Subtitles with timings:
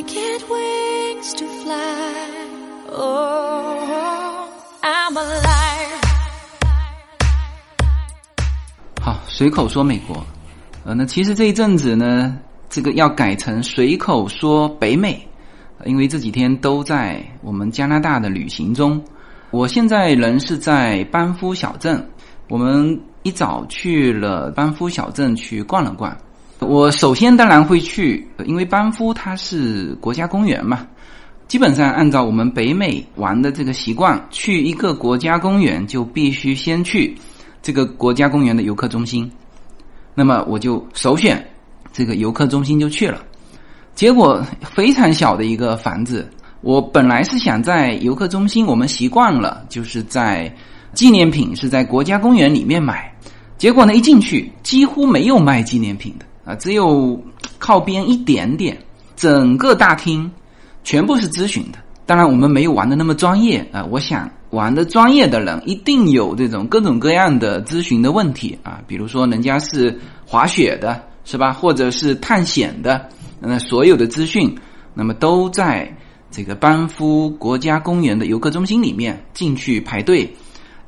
[0.00, 1.76] I get wings to fly.
[2.90, 4.48] Oh,
[4.80, 6.00] I'm alive.
[9.02, 10.24] 好，随口说美国，
[10.86, 12.38] 呃，那其实这一阵子呢，
[12.70, 15.28] 这个要改成随口说北美，
[15.84, 19.04] 因为这几天都在我们加拿大的旅行中。
[19.50, 22.10] 我现在人是在班夫小镇，
[22.48, 26.16] 我们一早去了班夫小镇去逛了逛。
[26.60, 30.86] 我首先当然会去，因为班夫它是国家公园嘛，
[31.48, 37.16] 基本上按照我们北美玩的这个习惯，去一个国家公园就必须先去
[37.62, 39.30] 这个国家公园的游客中心。
[40.14, 41.44] 那么我就首选
[41.92, 43.22] 这个游客中心就去了，
[43.94, 46.30] 结果非常小的一个房子。
[46.60, 50.54] 我本来是想在游客中心，我们习惯了就是在
[50.92, 53.10] 纪念品是在国家公园里面买，
[53.56, 57.22] 结果呢一进去几乎没有卖纪念品的啊，只有
[57.58, 58.76] 靠边一点点，
[59.14, 60.28] 整个大厅
[60.82, 61.78] 全部是咨询的。
[62.06, 71.52] 当然我们没有玩的那么专业啊，我想玩的专业的人一定有这种各种各样的咨询的问题啊，比如说人家是滑雪的，是吧？
[71.52, 74.52] 或者是探险的，那所有的资讯，
[74.92, 75.96] 那么都在
[76.32, 80.28] 这个班夫国家公园的游客中心里面进去排队，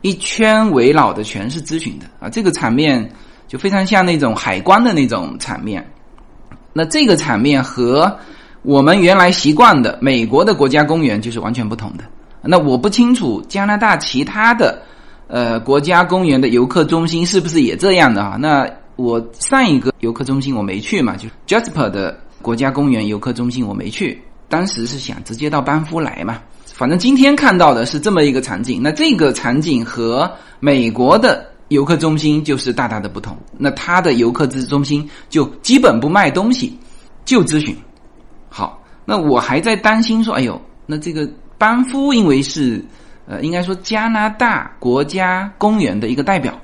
[0.01, 3.09] 一圈围绕的全是咨询的啊，这个场面
[3.53, 5.86] 就非常像那种海关的那种场面。
[6.72, 8.11] 那这个场面和
[8.62, 12.05] 我们原来习惯的美国的国家公园就是完全不同的。
[12.41, 14.80] 那我不清楚加拿大其他的
[15.28, 18.39] 呃国家公园的游客中心是不是也这样的啊？
[18.41, 26.39] 那我上一个游客中心我没去嘛，就 Jasper 的国家公园游客中心我没去，当时是想直接到班夫来嘛。
[26.73, 33.37] 反正今天看到的是这么一个场景，那这个场景和美国的游客中心就是大大的不同。
[33.59, 36.79] 那它的游客之中心就基本不卖东西，
[37.25, 37.77] 就咨询。
[38.48, 42.85] 好，那我还在担心说，哎呦，那这个班夫因为是
[43.27, 46.58] 呃，应该说加拿大国家公园的一个代表，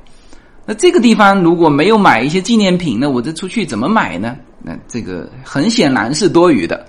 [0.67, 4.37] 那这个地方如果没有买一些纪念品，那我这出去怎么买呢？
[4.63, 6.87] 那这个很显然是多余的。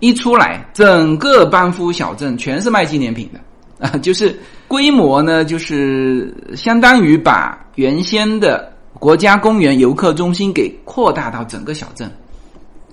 [0.00, 4.38] 一出来，整个班夫小镇全是卖纪念品的啊，就是
[4.68, 12.10] 规模呢，就是相当于把原先的国家公园游客中心给扩大到整个小镇。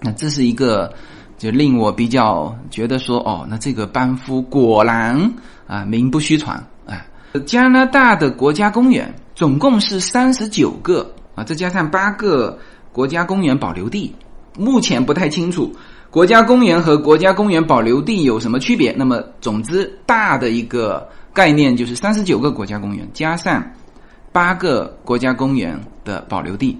[0.01, 0.91] 那这是一个
[1.37, 5.33] 就令我比较觉得说，哦，那这个班夫果然
[5.67, 7.05] 啊名不虚传啊。
[7.45, 12.57] 加拿大的国家公园总共是三十九个啊，再加上八个
[12.93, 14.15] 国家公园保留地，
[14.57, 15.75] 目前不太清楚。
[16.09, 18.93] 国家公园和国家公园保留地有什么区别？
[18.97, 23.61] 那么，总之大的一个概念就是三十九个国家公园加上
[24.31, 26.77] 八个国家公园的保留地。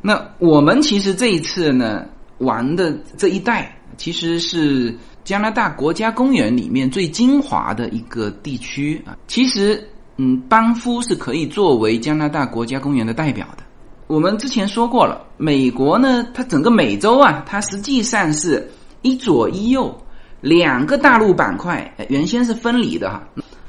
[0.00, 2.06] 那我们其实这一次呢
[2.38, 9.18] 玩的这一带，其实是加拿大国家公园里面最精华的一个地区啊。
[9.26, 9.82] 其实，
[10.16, 13.64] 嗯，班夫是可以作为加拿大国家公园的代表的。
[14.06, 18.70] 我们之前说过了，美国呢，它整个美洲啊，它实际上是
[19.02, 19.92] 一左一右
[20.40, 23.20] 两个大陆板块，原先是分离的哈，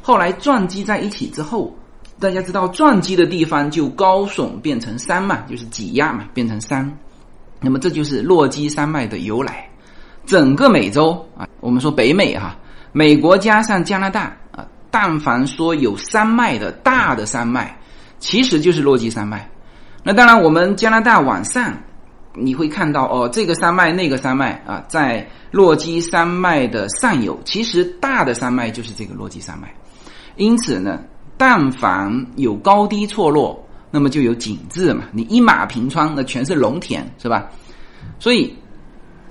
[0.08, 1.76] 后来撞击在一起之后，
[2.18, 6.90] 大家知道撞击的地方就高耸变成山嘛，就是挤压嘛，变成山。
[7.60, 9.68] 那么这就是落基山脉的由来。
[10.26, 12.56] 整个美洲啊，我们说北美哈，
[12.94, 17.78] 美国加上加拿大啊，但凡说有山脉的大的山脉，
[18.18, 19.46] 其实就是落基山脉。
[20.04, 21.78] 那当然，我们加拿大往上，
[22.34, 29.68] 你会看到哦，这个山脉那个山脉啊，在落基山脉的上游，其实大的山脉就是这个落基山脉。
[30.38, 31.02] 因此呢，
[31.36, 33.62] 但凡有高低错落，
[33.92, 35.04] 那么就有景致嘛。
[35.12, 37.50] 你一马平川，那全是农田，是吧？
[38.20, 38.56] 所以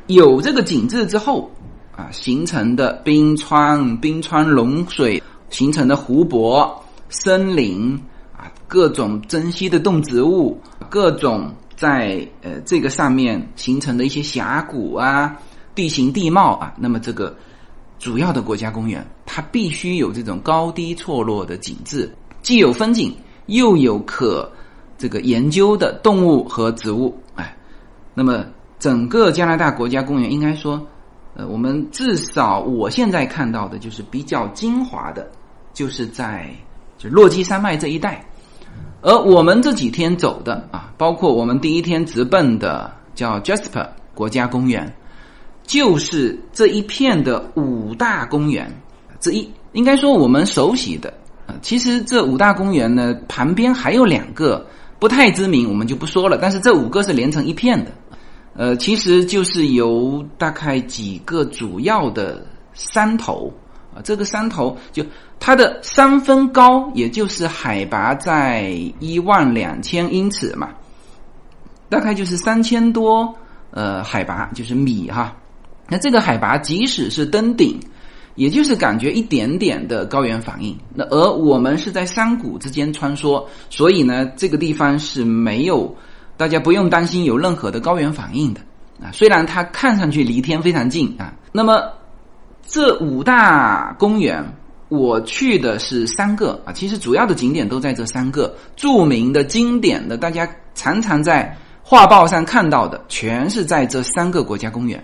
[0.09, 1.50] 有这个景致之后
[1.97, 7.99] 啊，形成的冰川、冰川融水形成的湖泊、森林
[8.37, 8.53] 啊。
[8.69, 15.36] 各种珍稀的动植物，各种在呃这个上面形成的一些峡谷啊、
[15.75, 17.36] 地形地貌啊，那么这个
[17.98, 22.10] 主要的国家公园，它必须有这种高低错落的景致，
[22.41, 23.15] 既有风景，
[23.48, 24.50] 又有可
[24.97, 27.15] 这个研究的动物和植物。
[27.34, 27.54] 哎，
[28.15, 28.47] 那么
[28.78, 30.80] 整个加拿大国家公园应该说，
[31.34, 35.30] 呃，我们至少我现在看到的就是比较精华的，
[35.74, 36.48] 就是在
[36.97, 38.24] 就落基山脉这一带。
[39.03, 44.91] 而我们这几天走的啊，包括我们第一天直奔的叫 Jasper 国家公园，
[45.62, 48.74] 就是这一片的五大公园
[49.27, 49.51] 之一。
[49.73, 51.13] 应该说我们熟悉的
[51.47, 54.65] 啊，其实这五大公园呢，旁边还有两个
[55.01, 56.39] 不太知名，我们就不说了。
[56.41, 57.91] 但是这五个是连成一片的。
[58.55, 63.53] 呃，其实就是由大概几个主要的山头
[63.95, 65.05] 啊，这个山头就
[65.39, 68.71] 它的山峰高，也就是海拔在
[69.01, 70.71] 一万两千英尺嘛，
[71.91, 73.34] 大概就是三千多
[73.73, 75.37] 呃海拔，就是米哈。
[75.89, 77.78] 那这个海拔即使是登顶，
[78.36, 80.78] 也就是感觉一点点的高原反应。
[80.94, 85.97] 那而我们是在山谷之间穿梭，所以呢，这个地方是没有。
[86.38, 88.60] 大家不用担心有任何的高原反应的
[89.03, 91.33] 啊，虽然它看上去离天非常近啊。
[91.50, 91.83] 那么
[92.66, 94.44] 这五大公园，
[94.91, 105.03] 我去的是三个啊，其实主要的景点都在这三个著名的、经典的，大家常常在画报上看到的，全是在这三个国家公园。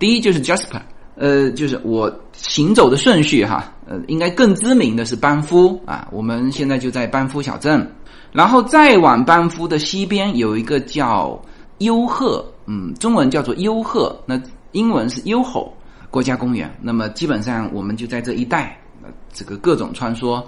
[0.00, 0.80] 第一就是 Jasper，
[1.22, 7.88] 呃，就是我行走的顺序哈，呃，应该更知名的是班夫啊，我们现在就在班夫小镇。
[8.32, 11.40] 然后再往班夫的西边有一个叫
[11.78, 14.40] 优鹤，嗯，中文叫做优鹤，那
[14.72, 15.72] 英文是优吼
[16.10, 16.68] 国家公园。
[16.80, 18.76] 那么基本上我们就在这一带，
[19.32, 20.42] 这个各种穿梭。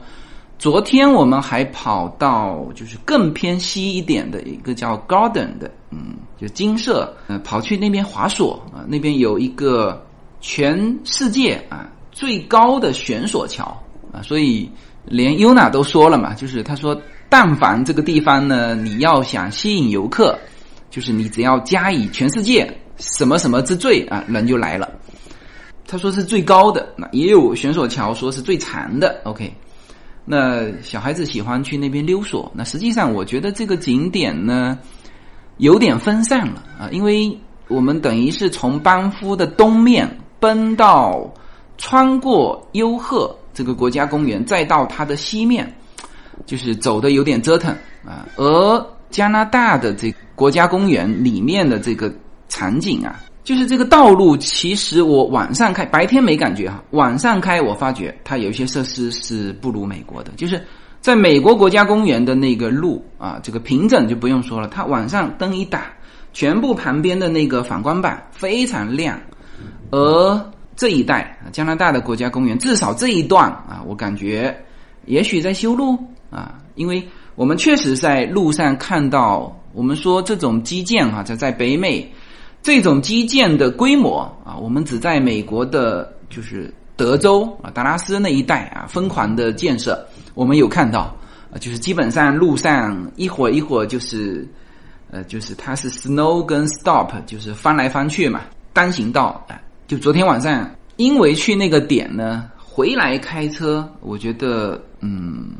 [0.59, 10.05] 昨天我们还跑到就是更偏西一点的一个叫 Garden 的，嗯，就金色，呃，跑去那边滑索啊，那边有一个
[10.47, 13.65] 全世界啊最高的悬索桥
[14.13, 14.71] 啊，所以
[15.07, 17.01] 连 Yuna 都说了嘛，就是他说。
[17.27, 20.39] 但凡这个地方呢，你要想吸引游客，
[20.89, 24.89] 就是你只要加以全世界什么什么之最啊，人就来了。
[25.85, 29.21] 他说是最高的，那也有悬索桥说是最长的。
[29.25, 29.53] OK，
[30.25, 32.53] 那小孩子喜欢去那边溜索。
[32.55, 34.79] 那实际上我觉得这个景点呢
[35.57, 37.37] 有点分散了啊，因为
[37.67, 40.09] 我们等于是从班夫的东面
[40.45, 41.33] 奔到
[41.79, 45.75] 穿过优鹤这个国家公园，再到它的西面。
[46.45, 47.73] 就是走的有点折腾
[48.05, 52.13] 啊，而加拿大的这国家公园里面的这个
[52.49, 60.61] 场景啊，就是这个道路，其实我晚上开，白天没感觉哈，晚上开我发觉它有一些设施是不如美国的，就是
[61.01, 65.87] 在美国国家公园的那个路啊，这个平整就不用说了，它晚上灯一打，
[66.33, 69.19] 全部旁边的那个反光板非常亮，
[69.95, 74.55] 而这一带啊加拿大的国家公园，至少这一段啊，我感觉
[75.07, 75.97] 也许在修路。
[76.31, 77.01] 啊，因为
[77.37, 82.05] 我们确实在路上看到，我们说这种基建哈，在在北美，
[82.61, 90.05] 这种基建的规模啊，我们只在美国的，就是德州啊，达拉斯那一带啊，疯狂的建设，
[90.35, 91.15] 我们有看到
[91.53, 94.45] 啊，就是基本上路上一会儿一会儿就是，
[95.13, 98.41] 呃，就是它是 snow 跟 stop，就是翻来翻去嘛，
[98.73, 99.55] 单行道啊，
[99.87, 105.51] 就昨天晚上因为去那个点呢，回来开车，我觉得嗯。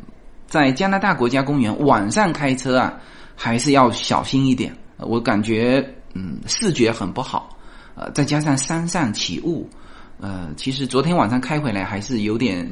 [0.47, 2.93] 在加拿大国家公园晚上开车啊，
[3.35, 4.73] 还是要小心一点。
[4.99, 5.83] 我感觉
[6.13, 7.49] 嗯，视觉很不好，
[7.95, 9.67] 呃，再加上山上起雾，
[10.21, 12.71] 呃，其实昨天晚上开回来还是有点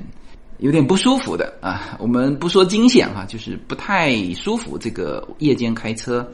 [0.60, 1.98] 有点不舒服的啊。
[2.00, 4.78] 我们不说惊险哈，就是不太舒服。
[4.78, 6.26] 这个夜间开车，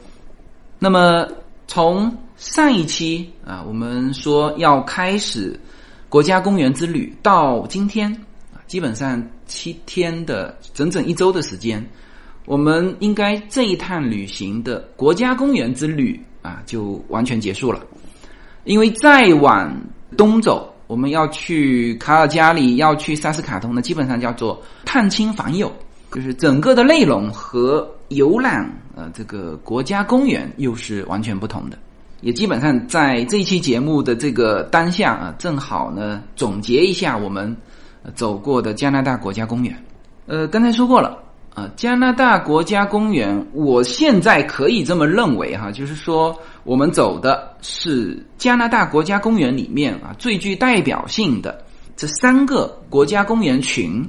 [0.78, 1.26] 那么
[1.70, 5.56] 从上一期啊，我们说要开始
[6.08, 8.12] 国家公园之旅，到今天
[8.52, 8.58] 啊。
[8.66, 11.88] 基本上七天的整整一周的时间，
[12.44, 17.80] 我们应该这一趟旅行的国家公园之旅啊，就完全结束了。
[18.64, 19.72] 因为再往
[20.16, 25.72] 东走，我们要去卡尔加里，要去萨斯卡通呢，基本上叫做探亲访友，
[26.12, 28.64] 就是整个的内容和游览
[28.94, 31.76] 呃这个国家公园又是完全不同的。
[32.20, 37.56] 也基本上在这一期节目的这个当下啊，正好呢总结一下我们。
[38.14, 39.84] 走过的加拿大国家公园，
[40.24, 41.22] 呃，刚才说过了
[41.54, 51.62] 啊，加拿大国家公园，我现在可以这么认为哈，就是说我们走的是加拿大国家公园里面啊最具代表性的
[51.94, 54.02] 这三个国家公园群，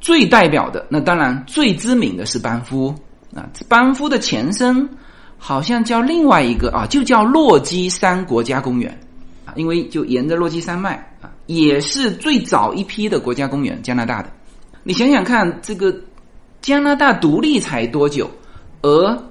[0.00, 2.94] 最代表的那当然最知名的是班夫
[3.34, 4.88] 啊，班夫的前身
[5.38, 8.90] 好像叫另外一个啊，就叫落基山国家公园
[9.44, 11.30] 啊，因为就沿着落基山脉啊。
[11.46, 14.28] 也是最早一批的国家公园，加拿大的。
[14.82, 15.94] 你想想看，这个
[16.60, 18.28] 加拿大独立才多久？
[18.82, 19.22] 而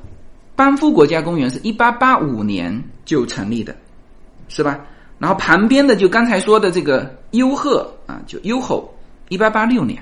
[0.56, 3.75] 班夫国家公园是一八八五年就成立的，
[4.48, 4.80] 是吧？
[5.20, 8.94] 然后旁边的就刚才说的这个优鹤啊，就优吼，
[9.28, 10.02] 一八八六年。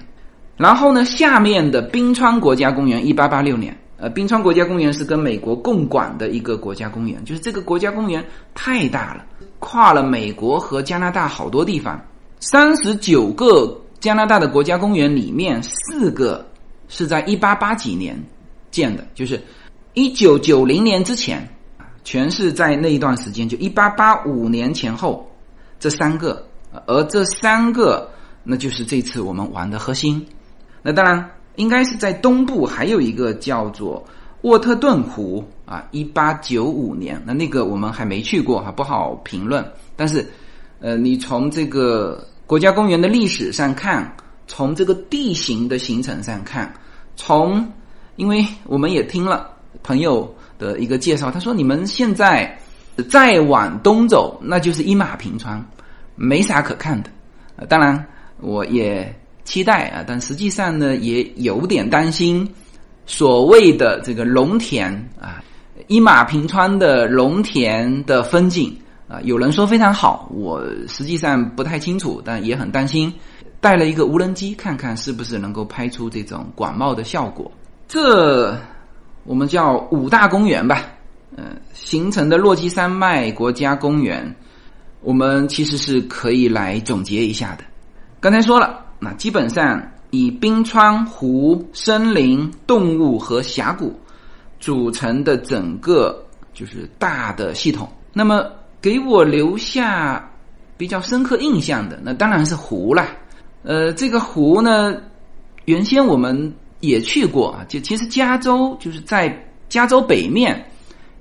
[0.56, 3.76] 然后呢，下面的冰川国家公园一八八六年。
[4.04, 8.22] 呃，冰川国家公园是跟美国共管的一个国家公园，就是这个国家公园
[8.54, 9.26] 太大了。
[9.60, 11.98] 跨了美国和加拿大好多地方，
[12.42, 16.46] 三十九个加拿大的国家公园里面，四个
[16.90, 18.22] 是在一八八几年
[18.72, 19.42] 建的，就是
[19.94, 21.48] 一九九零年之前
[22.04, 25.26] 全是在那一段时间，就一八八五年前后
[25.80, 26.46] 这三个，
[26.88, 28.12] 而这三个
[28.44, 30.28] 那就是这次我们玩的核心。
[30.82, 34.06] 那当然应该是在东部还有一个叫做
[34.42, 39.66] 沃特顿湖啊，一八九五年，那那个我们还没去过哈，不好评论。
[39.96, 40.26] 但是
[40.80, 44.16] 呃，你从这个国家公园的历史上看，
[44.48, 46.74] 从这个地形的形成上看，
[47.16, 47.68] 从
[48.16, 49.50] 因为我们也听了
[49.82, 50.34] 朋友。
[50.60, 52.58] 的一个介绍，他说：“你们现在
[53.10, 55.62] 再往东走，那就是一马平川，
[56.16, 57.10] 没啥可看的。
[57.66, 58.06] 当然，
[58.40, 62.48] 我也期待啊，但实际上呢，也有点担心
[63.06, 65.44] 所谓的这个农田啊，
[65.88, 68.76] 一马平川的农田的风景
[69.08, 73.14] 啊，有人说非常好，我实际上不太清楚，但也很担心。
[73.60, 77.52] 带了一个无人机，看看是不是能够拍出这种广袤的效果。
[77.88, 78.58] 这。”
[79.26, 80.84] 我们叫五大公园吧，
[81.38, 84.36] 呃，形成的落基山脉国家公园，
[85.00, 87.64] 我们其实是可以来总结一下的。
[88.20, 89.82] 刚才说了，那基本上
[90.12, 93.94] 以冰川、湖、森林、动物和峡谷
[94.60, 97.88] 组成的整个就是大的系统。
[98.14, 98.46] 那么
[98.82, 100.28] 给我留下
[100.78, 103.06] 比较深刻印象的，那当然是湖了。
[103.64, 104.96] 呃，这个湖呢，
[105.66, 106.54] 原先我们。
[106.84, 109.34] 也去过啊，就其实加州就是在
[109.70, 110.70] 加州北面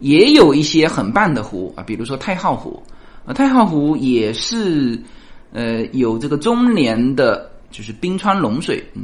[0.01, 2.83] 也有一些很棒的湖啊，比如说太浩湖
[3.25, 5.01] 啊，太浩湖也是
[5.53, 9.03] 呃有这个中年的，就是冰川融水，嗯，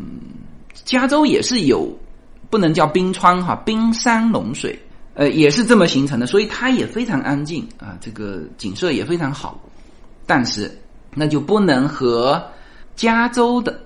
[0.85, 1.91] 加州也是有
[2.49, 4.79] 不能叫冰川哈，冰山融水，
[5.15, 9.61] 呃，也是这么形成的，所以它也非常安静啊，这个景色也非常好，
[10.27, 10.71] 但是
[11.15, 12.41] 那就不能和
[12.95, 13.81] 加州的。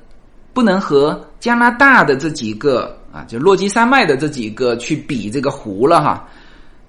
[0.54, 6.28] 不能和加拿大的这几个啊，就落基山脉的这几个去比这个湖了哈。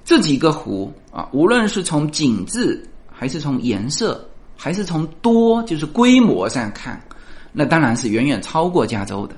[0.04, 7.02] 这几个湖啊，无论是从景致，还是从颜色，还是从多，就是规模上看，
[7.54, 9.36] 那当然是远远超过加州的。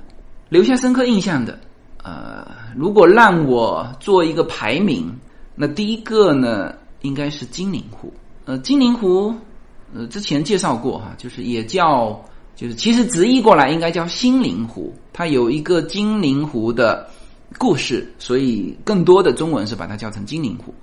[0.48, 1.56] 留下深刻印象的，
[2.02, 2.44] 呃，
[2.74, 5.14] 如果让我做一个排名，
[5.54, 8.12] 那第一个呢，应该是金陵湖。
[8.46, 9.32] 呃，金陵湖，
[9.94, 12.20] 呃，之前介绍过哈，就是也叫。
[12.54, 17.06] 就是其实直译过来应该叫心灵湖，它有一个精灵湖的
[17.58, 20.74] 故事，所以更多的中文是把它叫成精灵湖。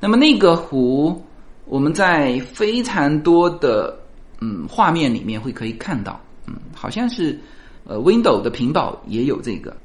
[0.00, 1.24] 那么那个湖，
[1.66, 3.96] 我们在非常多的
[4.40, 6.20] 嗯画面里面会可以看到，
[6.74, 7.38] 好像是
[7.84, 9.76] 呃 w i n d o w 的屏保也有这个。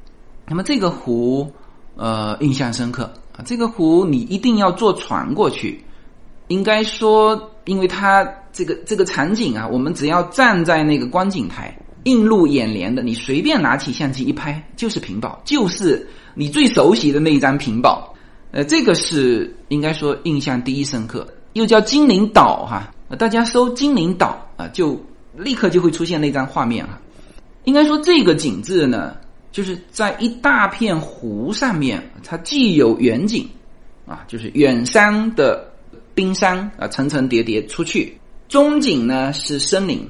[0.47, 1.51] 那么这个湖
[1.95, 5.83] 呃印象深刻啊，这个湖你一定要坐船过去，
[6.47, 8.27] 应该说因为它。
[8.55, 18.15] 这个这个场景啊，我们只要站在那个观景台，映入眼帘的，你随便拿起相机一拍，就是屏保，就是你最熟悉的那一张屏保。
[18.51, 22.93] 呃，这个是应该说印象第一深刻，又叫精灵岛哈。
[23.17, 24.97] 大家搜精灵岛啊，就
[25.37, 26.99] 立刻就会出现那张画面啊。
[27.63, 29.15] 应该说这个景致呢，
[29.51, 33.49] 就是在一大片湖上面，它既有远景
[34.05, 35.67] 啊，就是远山的
[36.13, 38.17] 冰山啊，层层叠叠出去。
[38.47, 40.07] 中景呢是森林，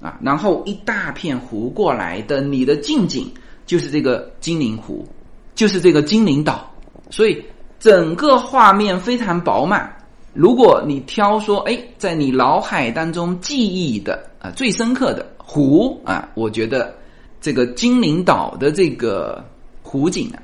[0.00, 3.32] 啊，然后一大片湖过来的，你的近景
[3.66, 5.06] 就是这个精灵湖，
[5.54, 6.68] 就是这个精灵岛，
[7.10, 7.40] 所以
[7.78, 9.94] 整个画面非常饱满。
[10.38, 16.94] 如果你挑说，哎，在你脑海当中记忆的啊最深刻的湖啊，我觉得
[17.40, 19.44] 这个精灵岛的这个
[19.82, 20.38] 湖景啊，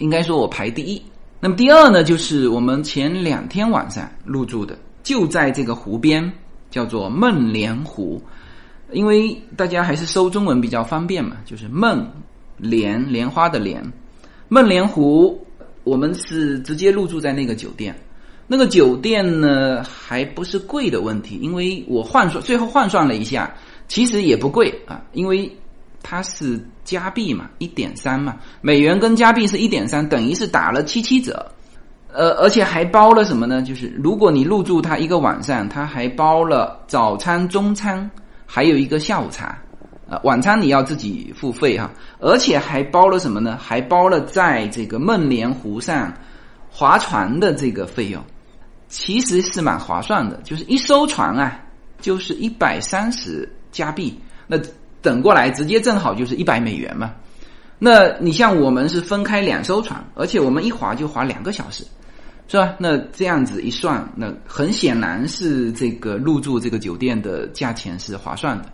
[0.00, 1.00] 应该说我排第一。
[1.38, 6.32] 那么第二呢，就是我们前两天晚上入住的，就在这个湖边。
[6.70, 8.20] 叫做梦莲湖，
[8.92, 12.06] 因为大家还是搜中文比较方便嘛，就是梦
[12.58, 13.82] 莲莲花的莲，
[14.48, 15.42] 梦莲湖，
[15.82, 17.98] 我们是直接入住在那个酒店，
[18.50, 23.54] 那个酒店呢还不是贵的问题，因为我换算最后换算了一下，
[23.86, 25.54] 其实也不贵啊，因为
[26.02, 31.46] 它是加币嘛，一点三嘛，美元跟加币是一点三，等于是打了七七折。
[32.10, 33.60] 呃，而且还包了什么呢？
[33.60, 38.10] 就是如果你入住它一个晚上，它还包了早餐、中餐，
[38.46, 39.58] 还有一个下午茶。
[40.08, 41.90] 啊，晚餐你要自己付费哈。
[42.18, 43.58] 而且还包了什么呢？
[43.60, 46.10] 还包了在这个梦莲湖上
[46.70, 48.24] 划船的这个费用，
[48.88, 50.40] 其实是蛮划算的。
[50.44, 51.60] 就是一艘船啊，
[52.00, 54.58] 就是一百三十加币，那
[55.00, 57.14] 等过来直接正好就是一百美元嘛。
[57.78, 61.84] 那你像我们是分开两艘船，而且我们一划就划两个小时。
[62.50, 62.74] 是吧？
[62.78, 68.64] 那这样子一算，那很显然是这个入住这个酒店的价钱是划算的。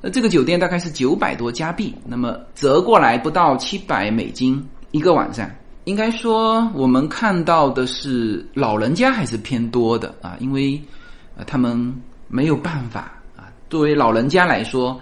[0.00, 5.46] 那这个酒店大概是九百多加币，那么折过来不到七百美金一个晚上。
[5.90, 10.80] 应该说我们看到的是老人家还是偏多的啊，因为
[11.36, 11.92] 呃他们
[12.28, 13.50] 没有办法啊。
[13.68, 15.00] 作为老人家来说，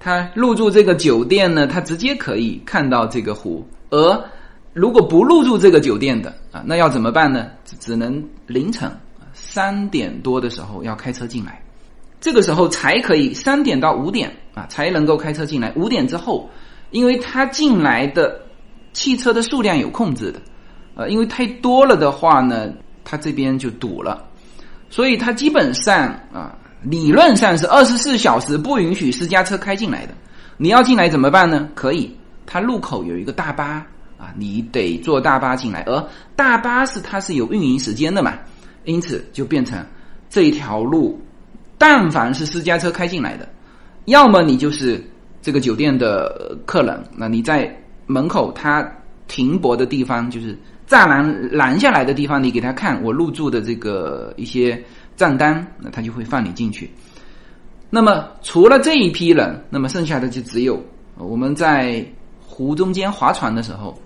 [0.00, 4.24] 他入住这个酒店呢，他直接可以看到这个湖；而
[4.72, 7.46] 如果不入住这个酒店的啊，那要怎么办呢？
[7.78, 8.90] 只能凌晨
[9.32, 11.62] 三点多的时候要开车进来，
[12.20, 15.72] 这个时候才可以三点到五点啊才能够开车进来。
[15.76, 16.50] 五点之后，
[16.90, 18.40] 因为他进来的
[18.92, 20.40] 汽车的数量有控制的，
[20.94, 22.72] 呃，因为太多了的话呢，
[23.04, 24.24] 它这边就堵了，
[24.88, 26.56] 所以它基本上啊。
[26.82, 30.14] 理论上是二十四小时不允许私家车开进来的。
[30.56, 31.68] 你要进来怎么办呢？
[31.74, 32.10] 可以，
[32.46, 35.82] 它路口有一个大巴啊，你得坐大巴进来。
[35.82, 36.02] 而
[36.34, 38.32] 大巴是它是有运营时间的嘛，
[38.84, 39.84] 因此就变成
[40.30, 41.20] 这一条路，
[41.76, 43.46] 但凡是私家车开进来的，
[44.06, 45.04] 要么你就是
[45.42, 47.70] 这个酒店的客人，那你在
[48.10, 48.86] 门口他
[49.28, 54.82] 停泊的地方，就是栅栏拦下来的地方，你给他看我入住的这个一些。
[55.16, 56.90] 账单，那他就会放你进去。
[57.90, 60.82] 那么除了这一批人，那么剩下的就只有
[61.18, 62.02] 我们在
[62.40, 64.00] 湖中间划船的时候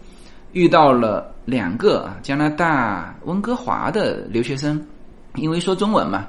[0.54, 4.84] 遇到了两个啊加拿大温哥华的留学生，
[5.36, 6.26] 因为说中文嘛，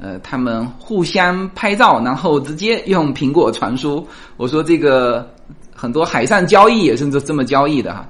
[0.00, 4.06] 呃，他们互相拍照，然后直接用苹果传输。
[4.38, 5.30] 我说这个
[5.74, 8.08] 很多海上交易也是这这么交易的哈。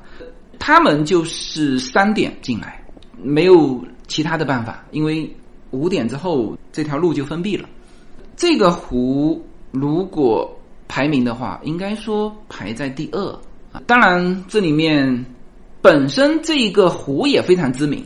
[0.58, 2.84] 他们就是三点进来，
[3.22, 5.34] 没有其他的办法，因为。
[5.72, 7.66] 五点之后，这条路就封闭了。
[8.36, 10.54] 这个湖如果
[10.86, 13.26] 排名的话，应该说排在第二
[13.72, 13.80] 啊。
[13.86, 15.24] 当然，这里面
[15.80, 18.04] 本身这个湖也非常知名。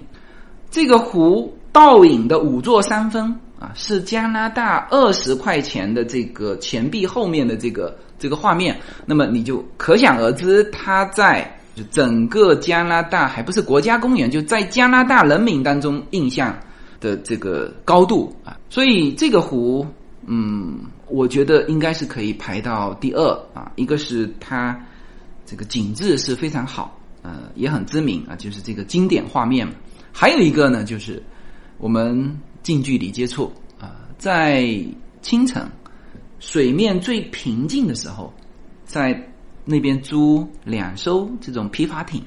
[0.70, 8.78] 这个湖倒影的五座山峰啊，是加拿大二十块钱的这个钱币后面的这个这个画面。
[9.04, 11.58] 那么你就可想而知，它在
[11.90, 16.56] 整个加拿大还不是国家公园，就在加拿大人民当中印象。
[16.98, 19.86] 的这个高度啊，所以这个湖，
[20.24, 23.70] 嗯，我觉得应该是可以排到第二啊。
[23.76, 24.74] 一个是它
[25.44, 29.68] 这个景致是非常好，呃，也很知名啊，就是这个经典画面。
[30.10, 31.22] 还有一个呢，就是
[31.76, 34.66] 我们近距离接触啊，在
[35.20, 35.62] 清晨
[36.38, 38.32] 水面最平静的时候，
[38.84, 39.30] 在
[39.64, 42.22] 那边租两艘这种皮划艇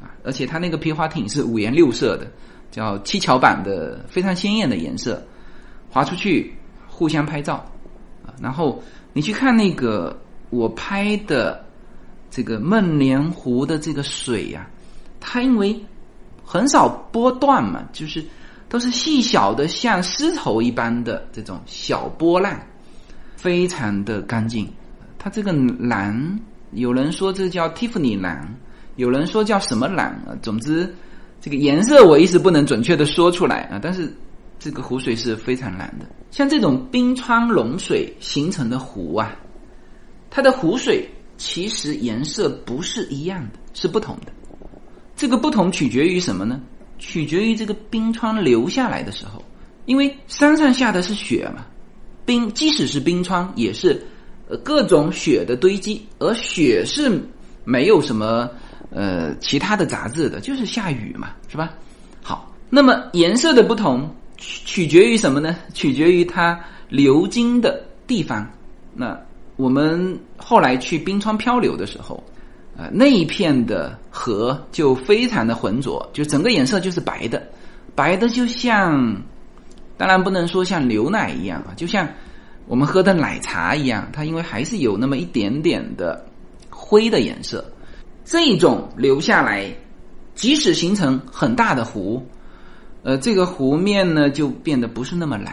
[0.00, 2.30] 啊，而且它那个皮划艇是五颜六色的。
[2.70, 5.20] 叫七巧板的非常鲜艳的颜色，
[5.90, 6.54] 划出去
[6.86, 7.54] 互相拍照
[8.24, 8.30] 啊。
[8.40, 8.80] 然后
[9.12, 10.16] 你去看那个
[10.50, 11.64] 我拍的
[12.30, 14.70] 这个梦莲湖的这个水呀，
[15.18, 15.84] 它因为
[16.44, 18.24] 很少波段嘛，就是
[18.68, 22.56] 都是细小的像丝绸一般的这种小波浪，
[23.40, 24.68] 非常的干净。
[25.18, 26.40] 它这个蓝，
[26.72, 28.46] 有人说这叫蒂芙尼蓝，
[28.96, 30.36] 有人说叫什么蓝啊？
[30.42, 30.92] 总之。
[31.42, 34.14] 这个颜色我一时不能准确的说出来啊，但是
[34.58, 36.04] 这个湖水是非常蓝的。
[36.30, 39.34] 像这种冰川融水形成的湖啊，
[40.28, 44.30] 它的湖水其实颜色不是一样的，是不同的。
[45.16, 46.60] 这个不同取决于什么呢？
[46.98, 49.42] 取决于这个冰川流下来的时候，
[49.86, 51.64] 因为山上下的是雪嘛，
[52.24, 54.00] 冰即使是冰川也是
[54.62, 57.20] 各种雪的堆积，而雪是
[57.64, 58.48] 没有什么。
[58.92, 61.74] 呃，其他的杂质的，就是下雨嘛，是吧？
[62.24, 65.54] 好，那么颜色的不同取取决于什么呢？
[65.72, 68.44] 取决于它流经的地方。
[68.92, 69.16] 那
[69.54, 72.20] 我们后来去冰川漂流的时候，
[72.76, 77.40] 呃，那一片的河就非常的浑浊，就整个颜色就是白的，
[77.94, 79.22] 白的就像，
[80.00, 82.08] 当然不能说像牛奶一样啊，就像
[82.66, 86.24] 我们喝的奶茶一样，它因为还是有那么一点点的
[86.70, 87.62] 灰的颜色。
[88.24, 89.70] 这种留下来，
[90.34, 92.26] 即使形成很大的湖，
[93.02, 95.52] 呃，这个湖面呢就变得不是那么蓝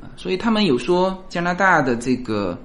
[0.00, 0.06] 啊。
[0.14, 2.56] 所以他们有说，加拿大的这个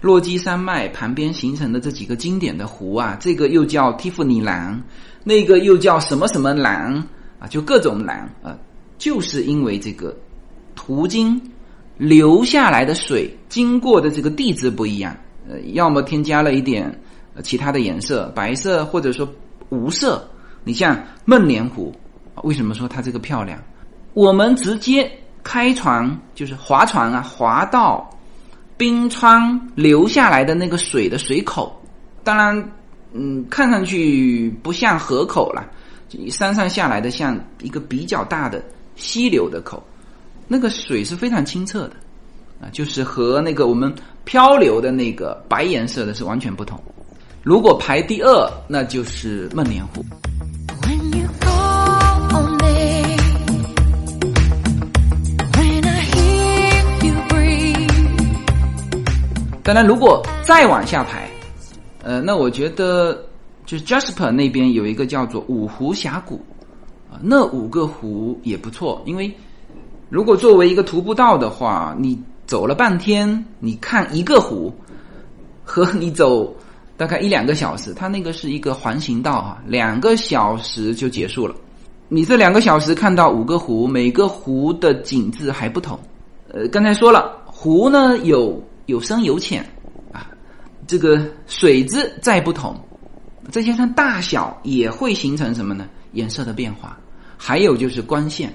[0.00, 4.82] 落基山脉旁边形成的这几个经典的湖啊，这个又叫蒂芙尼蓝，
[5.24, 6.94] 那个又叫什么什么蓝
[7.38, 8.56] 啊，就各种蓝啊，
[8.96, 10.16] 就是因为这个
[10.80, 11.38] 途经
[11.98, 15.14] 流下来的水经过的这个地质不一样，
[15.46, 16.90] 呃，要么添加了一点。
[17.44, 19.28] 其他的颜色，白色或者说
[19.68, 20.26] 无色。
[20.64, 21.94] 你像梦莲湖，
[22.44, 23.58] 为什么说它这个漂亮？
[24.14, 25.10] 我们直接
[25.42, 28.08] 开船就是划船啊，划到
[28.78, 31.78] 冰川流下来的那个水的水口。
[32.24, 32.72] 当然，
[33.12, 35.66] 嗯，看上去不像河口了，
[36.30, 38.62] 山上下来的像一个比较大的
[38.96, 39.82] 溪流的口。
[40.52, 41.92] 那个水是非常清澈的，
[42.60, 46.76] 啊，就是和那个我们漂流的那个白颜色的是完全不同。
[47.40, 50.04] 如果排第二，那就是孟连湖。
[59.62, 61.30] 当然如果再往下排，
[62.02, 63.24] 呃，那我觉得
[63.64, 66.44] 就 Jasper 那边有一个叫做五湖峡谷，
[67.08, 69.32] 啊，那五个湖也不错，因为。
[70.10, 74.74] 如果作为一个徒步道的话，你走了半天，你看一个湖，
[75.62, 76.52] 和你走
[76.96, 81.54] 大概一两个小时，它那个是一个环形道啊，两个小时就结束了。
[82.08, 85.96] 你这两个小时看到五个湖，每个湖的景致还不同。
[86.52, 89.64] 呃，刚才说了，湖呢有有深有浅
[90.12, 90.26] 啊，
[90.88, 92.76] 这个水质再不同，
[93.52, 95.88] 再加上大小也会形成什么呢？
[96.14, 96.98] 颜色的变化。
[97.36, 98.52] 还有就是光线，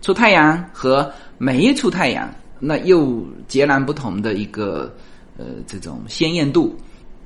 [0.00, 4.92] 出太阳和没出太阳，那又截然不同的一个
[5.36, 6.76] 呃这种鲜艳度。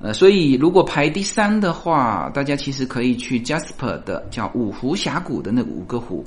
[0.01, 6.25] 呃，所以如果排第三的话，大家其实可以去 Jasper 的叫五湖峡谷的那五个湖。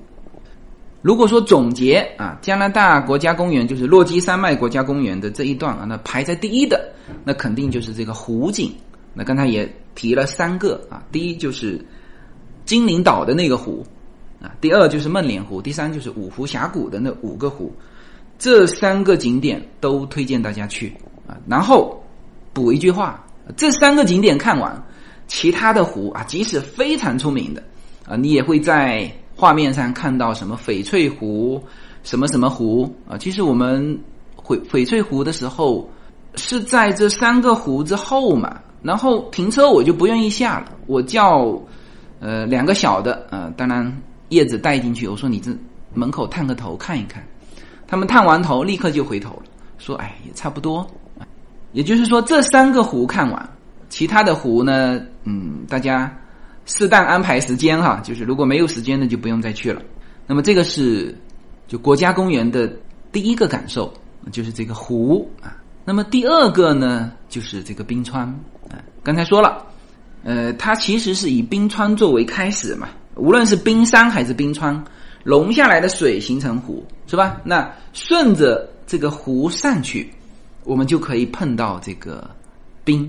[1.02, 6.90] 如果说总结啊，加拿大国家公园就是落基山脉国家公园的这一段啊，那排在第一的，
[7.24, 8.74] 那肯定就是这个湖景。
[9.14, 11.86] 那刚才也提了三个啊，第一就是
[12.66, 13.86] 精灵岛的那个湖
[14.60, 17.74] 第二就是梦莲湖，第三就是五湖峡谷的那五个湖。
[18.38, 20.94] 这三个景点都推荐大家去
[21.28, 21.38] 啊。
[21.48, 22.04] 然后
[22.54, 23.22] 补一句话。
[23.56, 24.84] 这三个景点看完，
[25.28, 27.62] 其他的湖啊，即使非常出名的
[28.04, 31.64] 啊，你也会在画面上看到什么翡翠湖、
[32.02, 33.20] 什么什么湖啊。
[33.20, 33.96] 其实我们
[34.44, 35.88] 翡翡翠湖的时候
[36.34, 41.56] 是在这三个湖之后嘛，然后停车我就不愿意下了，我叫
[42.20, 43.96] 呃两个小的呃，当然
[44.30, 45.52] 叶子带进去，我说你这
[45.94, 47.24] 门口探个头看一看，
[47.88, 49.44] 他们探完头立刻就回头了，
[49.78, 50.86] 说哎也差不多。
[51.74, 53.50] 也就是说，这三个湖看完，
[53.90, 56.10] 其他的湖呢，嗯，大家
[56.66, 58.00] 适当安排时间哈。
[58.02, 59.82] 就是如果没有时间的，就不用再去了。
[60.26, 61.14] 那么这个是
[61.68, 62.66] 就国家公园的
[63.12, 63.94] 第一个感受，
[64.32, 65.58] 就是这个湖啊。
[65.84, 68.26] 那么第二个呢，就是这个冰川
[68.70, 68.80] 啊。
[69.04, 69.66] 刚才说了，
[70.24, 74.84] 呃，它其实是以冰川作为开始嘛，无论是冰山还是冰川
[75.23, 77.41] 融下来的水形成湖，是吧？
[77.43, 80.12] 那顺着这个湖上去。
[80.63, 82.28] 我们就可以碰到这个
[82.84, 83.08] 冰。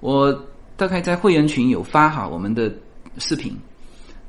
[0.00, 0.30] 我
[0.76, 2.70] 大概在会员群有发哈我们的
[3.16, 3.56] 视频，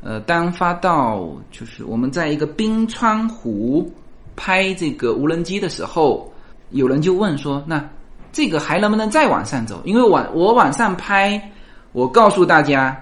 [0.01, 3.91] 呃，当发到就是我们在一个冰川湖
[4.37, 6.31] 拍这个无人机的时候，
[6.69, 7.85] 有人就问说：“那
[8.31, 11.51] 这个还能不能再往上走？”因为往我往上拍，
[11.91, 12.97] 我告诉大家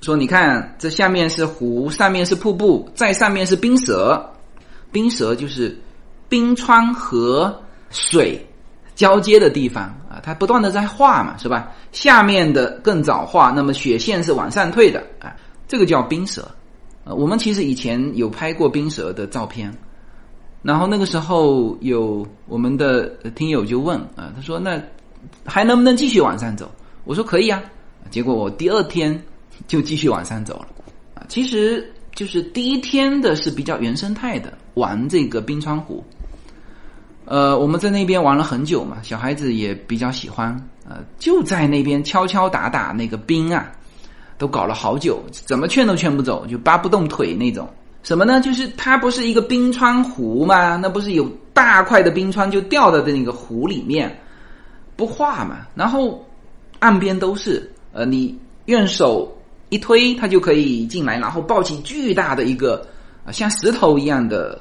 [0.00, 4.24] 说：“你看，这下面是湖，上面是瀑布，在上面是冰舌。
[4.92, 5.78] 冰舌就是
[6.28, 8.44] 冰川和水。”
[8.96, 11.72] 交接的地方啊，它不断的在化嘛，是吧？
[11.90, 15.34] 下面的更早化，那么雪线是往上退的啊，
[15.66, 16.46] 这个叫冰舌。
[17.04, 19.72] 呃，我们其实以前有拍过冰舌的照片，
[20.60, 24.78] 然后那个时候有我们的听友就问啊，他说那
[25.46, 26.70] 还能不能继续往上走？
[27.04, 27.62] 我说可以啊。
[28.10, 29.18] 结果我第二天
[29.66, 30.68] 就继续往上走了
[31.14, 31.26] 啊。
[31.28, 36.04] 其实就是第一天的是比较原生态的，玩这个冰川湖。
[37.26, 40.54] 呃，我们在那边玩了很久嘛，小孩子也比较喜欢。
[40.88, 43.70] 呃，就在那边敲敲打打那个冰啊，
[44.36, 47.68] 都搞了好久，怎么劝都劝不走，就扒不动腿那种。
[48.02, 48.40] 什么呢？
[48.40, 50.76] 就是它不是一个冰川湖吗？
[50.76, 54.18] 那不是有大块的冰川就掉在那个湖里面
[54.96, 55.58] 不化嘛？
[55.76, 56.26] 然后
[56.80, 59.30] 岸边都是，呃，你用手
[59.70, 62.86] 一推，它就可以进来，然后抱起巨大的一个
[63.24, 64.60] 啊像石头一样的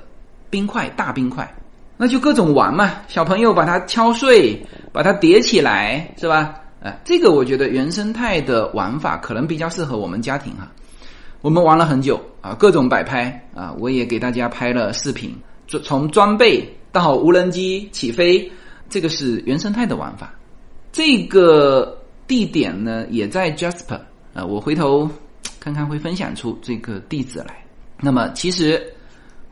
[0.50, 1.54] 冰块，大冰块。
[1.98, 6.56] 那就各种玩嘛，小朋友把它敲碎，把它叠起来，是吧？
[6.82, 10.72] 哎，这个我觉得原生态的玩法可能比较适合我们家庭哈。
[11.42, 15.36] 我们玩了很久啊，各种摆拍啊，我也给大家拍了视频，
[15.68, 18.50] 从装备到无人机起飞，
[18.90, 20.34] 这个是原生态的玩法。
[20.94, 24.00] 这个地点呢也在 Jasper
[24.34, 25.10] 啊，我回头
[25.60, 27.64] 看看会分享出这个地址来。
[28.00, 28.82] 那么其实，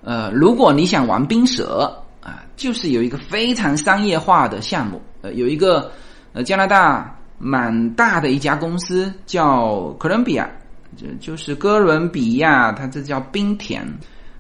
[0.02, 2.04] 呃，如果你想玩冰蛇。
[2.20, 5.90] 啊，就是有一个非常商业化的项目，呃，有一个
[6.34, 10.50] 呃加拿大蛮大的一家公司叫哥伦比亚，
[10.98, 13.82] 就就是哥伦比亚，它这叫冰田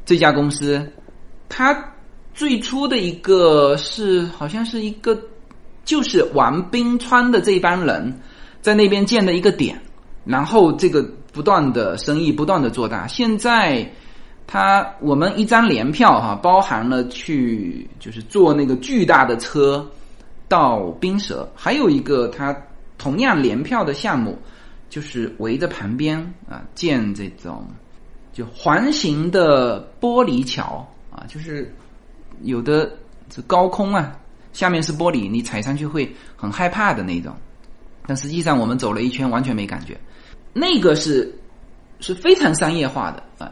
[0.05, 0.85] 这家公司，
[1.47, 1.73] 它
[2.33, 5.17] 最初的一个是好像是一个
[5.85, 8.19] 就是玩冰川的这帮人
[8.61, 9.81] 在那边建的一个点，
[10.27, 13.89] 然后这个不断的生意不断的做大，现在。
[14.49, 19.85] 它我们一张联票哈，包含了去就是坐那个巨大的车
[20.47, 22.55] 到冰蛇，还有一个它
[22.97, 24.39] 同样联票的项目，
[24.89, 26.17] 就是围着旁边
[26.49, 27.67] 啊建这种
[28.31, 31.69] 就环形的玻璃桥啊，就是
[32.43, 32.89] 有的
[33.29, 34.17] 是高空啊
[34.53, 37.35] 下面是玻璃，你踩上去会很害怕的那种。
[38.07, 39.95] 但实际上我们走了一圈，完全没感觉。
[40.53, 41.31] 那个是
[41.99, 43.51] 是非常商业化的啊。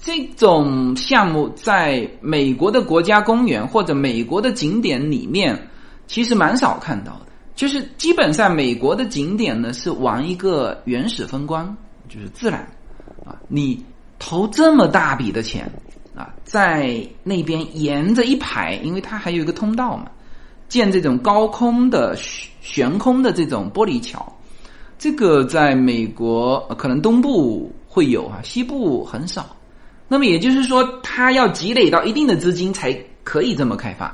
[0.00, 5.68] 这种项目在美国的国家公园或者美国的景点里面，
[6.06, 7.26] 其实蛮少看到的。
[7.56, 11.76] 就是基本上美国的景点呢是玩一个原始风光，
[12.08, 12.60] 就是自然
[13.26, 13.34] 啊。
[13.48, 13.84] 你
[14.20, 15.68] 投这么大笔的钱
[16.14, 20.08] 啊，在那边沿着一排，因为它还有一个通道嘛，
[20.68, 22.14] 建这种高空的
[22.60, 24.30] 悬空的这种玻璃桥，
[24.98, 29.46] 这个在美国可能东部会有啊，西部很少。
[30.10, 32.92] 那么也就是说，它要积累到一定的资金才
[33.24, 34.06] 可以这么开发，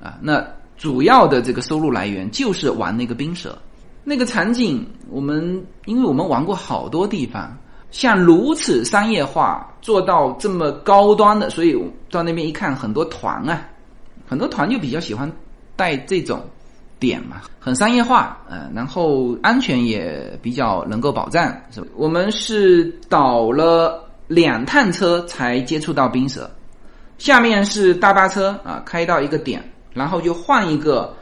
[0.00, 0.42] 啊，那
[0.78, 3.58] 主要的这个收入来源就是玩那个冰蛇，
[4.02, 7.54] 那个场景，我们因为我们玩过好多地方，
[7.90, 11.74] 像如此商业化做到这么高端的，所以
[12.10, 13.62] 到那边一看，很多团啊，
[14.26, 15.30] 很多团就比较喜欢
[15.76, 16.42] 带这种
[16.98, 21.86] 点嘛，很商业化，嗯，然后安全也比较能够保障，是吧？
[21.94, 24.02] 我们是倒了。
[24.28, 26.50] 两趟车才接触到冰蛇，
[27.16, 29.62] 下面是大巴车啊，开到一个点，
[29.94, 31.14] 然后就换一个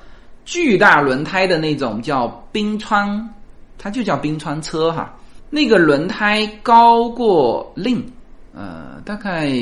[0.47, 3.29] 巨大轮胎的那种叫冰川，
[3.77, 5.15] 它就叫冰川车哈。
[5.51, 8.03] 那个轮胎高过令，
[8.55, 9.53] 呃，大概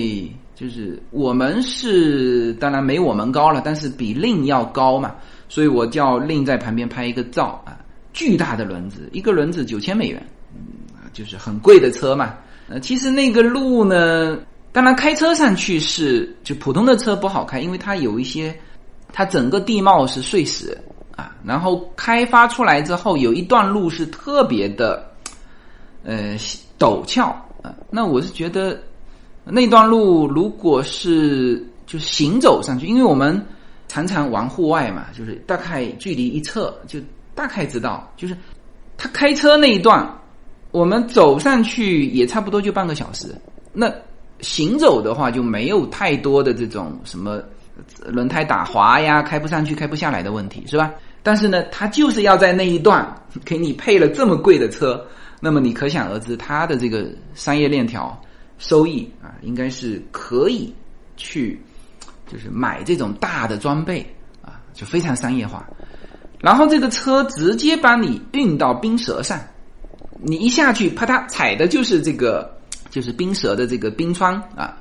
[0.63, 5.13] 就是我们是当然没我们高了，但是比令要高嘛，
[5.49, 7.77] 所以我叫令在旁边拍一个照啊。
[8.13, 12.35] 巨大的轮子，一个轮子九千美元，嗯，就是很贵的车嘛。
[12.69, 14.39] 呃，其实那个路呢，
[14.71, 18.57] 当然开车上去是就普通的车不好开，因为它有一些，
[19.13, 20.79] 它整个地貌是碎石
[21.17, 25.11] 啊，然后开发出来之后，有一段路是特别的，
[26.05, 26.37] 呃，
[26.79, 27.29] 陡峭
[27.63, 27.75] 啊。
[27.91, 28.81] 那我是觉得
[29.45, 33.45] 那段路如果是就行走上去，因为我们
[33.89, 37.01] 常常玩户外嘛，就是大概距离一测就
[37.35, 38.37] 大概知道，就是
[38.97, 40.09] 他开车那一段。
[40.71, 43.27] 我们走上去也差不多就半个小时，
[43.75, 43.93] 那
[44.41, 47.43] 行走的话就没有太多的这种什么
[48.07, 50.91] 轮胎打滑呀、开不上去、开不下来的问题，是吧？
[51.23, 53.07] 但是呢，他就是要在那一段
[53.45, 55.07] 给你配了这么贵的车，
[55.41, 58.19] 那么你可想而知，他的这个商业链条
[58.63, 60.73] 收益啊，应该是可以
[61.17, 61.61] 去
[62.29, 64.07] 就是买这种大的装备
[64.41, 65.69] 啊，就非常商业化。
[66.39, 69.37] 然后这个车直接把你运到冰舌上。
[70.25, 72.49] 你一下去，啪嗒踩的就是这个，
[72.89, 74.77] 就是冰舌的这个冰川啊。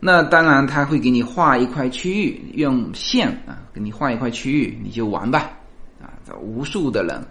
[0.00, 5.52] 那当然，他会给你画一块区域，用线啊给你画一块区域，你就玩吧
[6.02, 6.10] 啊。
[6.40, 7.24] 无数的人，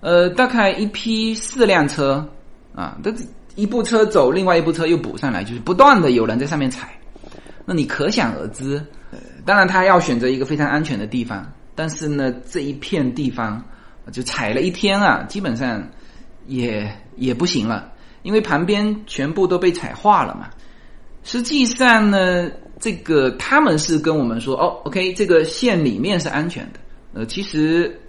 [0.00, 2.28] 呃，大概一批四辆车
[2.74, 3.14] 啊，这
[3.54, 6.88] 一部车走，另外一部车又补上来，就是不断的有人在上面踩。
[7.64, 8.82] 那你可想而知，
[9.44, 13.62] 当然他要选择一个非常安全的地方，但是呢，这一片地方
[14.12, 15.82] 就踩了一天啊，基本上。
[16.46, 20.48] 也也不行了，因为旁边全部都被踩化了嘛。
[21.22, 26.80] 实际上呢，这个他们是跟我们说，哦，OK，这个线里面是安全的。
[27.12, 28.00] 呃，其实，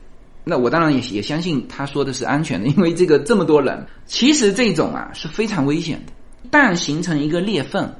[0.43, 6.13] 那我当然也也相信他说的是安全的， 因为这个这么多人，其实这种啊是非常危险的。
[6.49, 7.93] 但形成一个裂缝，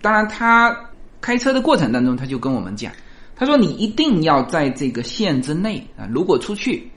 [0.00, 0.76] 当然他
[1.20, 2.92] 开车的过程当中，他就跟我们讲，
[3.36, 6.90] 他说你一定要在这个线之内啊，如果出去。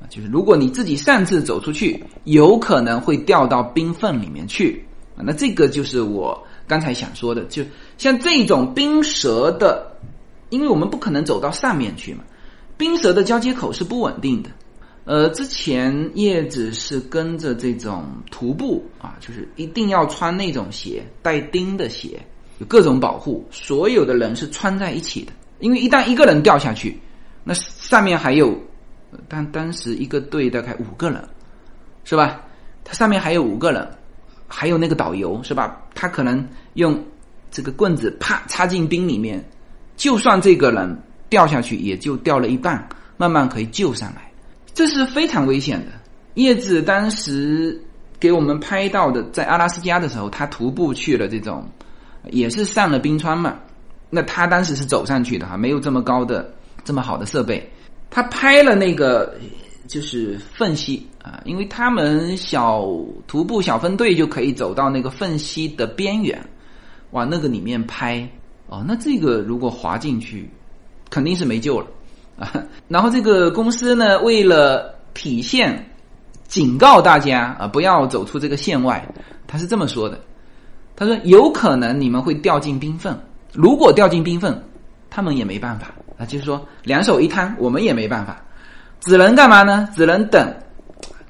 [0.00, 4.80] 啊，就是如果你自己擅自走出去，有可能会掉到冰缝里面去
[5.16, 5.26] 啊。
[5.26, 7.64] 那这个就是我刚才想说的，就
[7.96, 9.90] 像这种冰蛇的，
[10.50, 12.22] 因为我们不可能走到上面去嘛，
[12.78, 14.48] 冰蛇的交接口是不稳定的。
[15.04, 22.18] 呃，之前叶子是跟着这种徒步啊，就是一定要穿那种鞋，带钉的鞋，
[22.58, 26.98] 有各种保护，所有的人是穿在一起的，因为一旦一个人掉下去，
[27.44, 28.56] 那上面还有。
[29.26, 31.26] 但当时一个队大概五个人，
[32.04, 32.42] 是吧？
[32.84, 33.90] 它上面还有五个人，
[34.46, 35.80] 还有那个导游，是吧？
[35.94, 37.02] 他可能用
[37.50, 39.42] 这个棍子啪插进冰里面，
[39.96, 40.94] 就算这个人
[41.28, 44.30] 掉下去，也就掉了一半，慢慢可以救上来。
[44.74, 45.92] 这是非常危险的。
[46.34, 47.80] 叶子当时
[48.20, 51.68] 给我们拍到的，在阿拉斯加的时候，他徒步去了这种，
[52.30, 53.56] 也是上了冰川嘛。
[54.08, 56.50] 那他当时是走上去的哈，没有这么高的、
[56.84, 57.68] 这么好的设备。
[58.08, 59.36] 他拍了那个
[59.86, 62.86] 就是缝隙啊，因为他们小
[63.26, 66.42] 徒步小分队就可以走到那个缝隙的边缘，
[67.10, 68.26] 往那个里面拍
[68.68, 68.82] 哦。
[68.86, 70.48] 那这个如果滑进去，
[71.10, 71.86] 肯定是没救了
[72.38, 72.52] 啊。
[72.88, 75.90] 然后这个公司呢，为了体现
[76.46, 79.06] 警告大家啊，不要走出这个线外，
[79.46, 80.18] 他是这么说的：
[80.96, 83.18] 他说有可能你们会掉进冰缝，
[83.52, 84.60] 如果掉进冰缝，
[85.10, 85.88] 他们也没办法。
[86.18, 88.42] 啊，就是说两手一摊，我们也没办法，
[88.98, 89.88] 只能干嘛呢？
[89.94, 90.52] 只能等，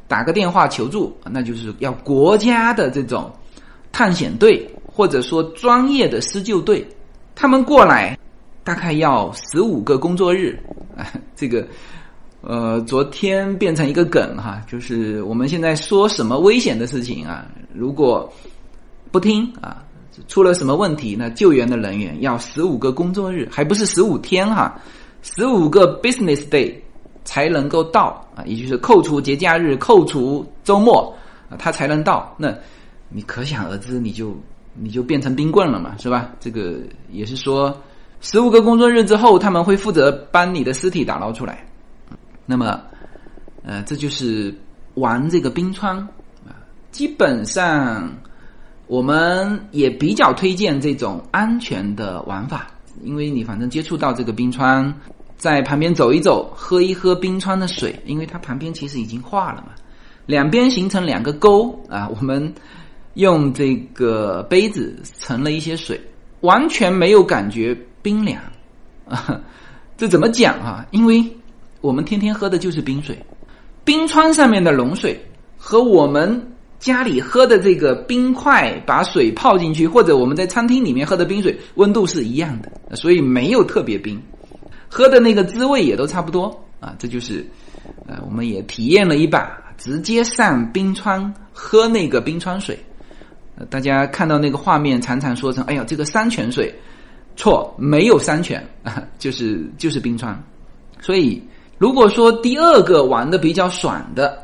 [0.06, 3.30] 打个电话求助，那就是要国家的这种
[3.92, 6.88] 探险队或者说专业的施救队，
[7.34, 8.18] 他们过来，
[8.68, 10.54] 大概要十五个工作日
[10.94, 11.66] 啊， 这个。
[12.40, 18.30] 呃，昨天变成一个梗哈，就是我们现在说什么危险的事情啊，如果
[19.10, 19.82] 不听啊，
[20.28, 24.80] 出了什么问题，那救援的人员要十五个工作日，还不是十五天哈，
[25.22, 26.72] 十五个 business day
[27.24, 31.12] 才能够到啊，也就是扣除节假日、扣除周末
[31.50, 32.32] 啊，他才能到。
[32.38, 32.54] 那
[33.08, 34.36] 你可想而知，你就
[34.74, 36.30] 你就变成冰棍了嘛，是吧？
[36.38, 36.76] 这个
[37.10, 37.76] 也是说，
[38.20, 41.64] 十五个工作日之后，他们会负责帮你的尸体打捞出来。
[42.44, 42.80] 那么，
[43.62, 44.54] 呃，这就是
[44.94, 45.96] 玩这个冰川
[46.44, 46.56] 啊。
[46.90, 48.10] 基本上，
[48.86, 52.66] 我们也比较推荐这种安全的玩法，
[53.02, 54.92] 因为你反正接触到这个冰川，
[55.36, 59.68] 在旁边走一走，喝一喝冰川的水，因为它旁边其实已经化了嘛，
[60.26, 62.08] 两边形成两个沟啊。
[62.08, 62.52] 我们
[63.14, 66.00] 用这个杯子盛了一些水，
[66.40, 68.42] 完全没有感觉冰凉
[69.06, 69.40] 啊。
[69.96, 70.86] 这怎么讲啊？
[70.92, 71.24] 因为
[71.80, 73.18] 我们天天喝的就是冰水，
[73.84, 75.20] 冰川上面的融水
[75.56, 84.20] 和我们家里喝的这个冰块把水泡进去，或者我们在餐厅里面喝的冰水温度是一样的，所以没有特别冰，
[84.88, 86.44] 喝的那个滋味也都差不多
[86.78, 86.94] 啊。
[86.96, 87.44] 这就是
[88.06, 92.78] 呃，我们也体验了一把，直接上冰川喝那个冰川水，
[93.70, 96.74] 大家看到那个画面，常常说成“哎呀，这个山泉水”，
[97.36, 100.38] 错，没有山泉啊， 就是就是冰川，
[101.00, 101.42] 所以。
[101.80, 104.36] 如果说第二个玩的比较爽的，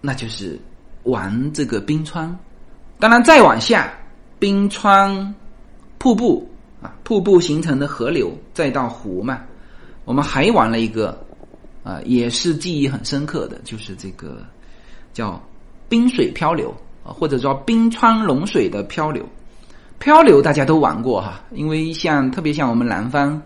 [0.00, 0.58] 那就是
[1.04, 2.36] 玩这个冰川。
[2.98, 3.94] 当然，再往下，
[4.40, 5.32] 冰川、
[5.98, 6.50] 瀑布
[6.82, 9.44] 啊，瀑布形成的河流，再到湖嘛。
[10.04, 11.24] 我们还玩了一个
[11.84, 14.44] 啊，也是记忆很深刻的，就是这个
[15.12, 15.40] 叫
[15.88, 19.24] 冰水漂流啊，或者说冰川融水的漂流。
[19.98, 23.40] 漂流大家都玩过哈，因为像特别像我们南方，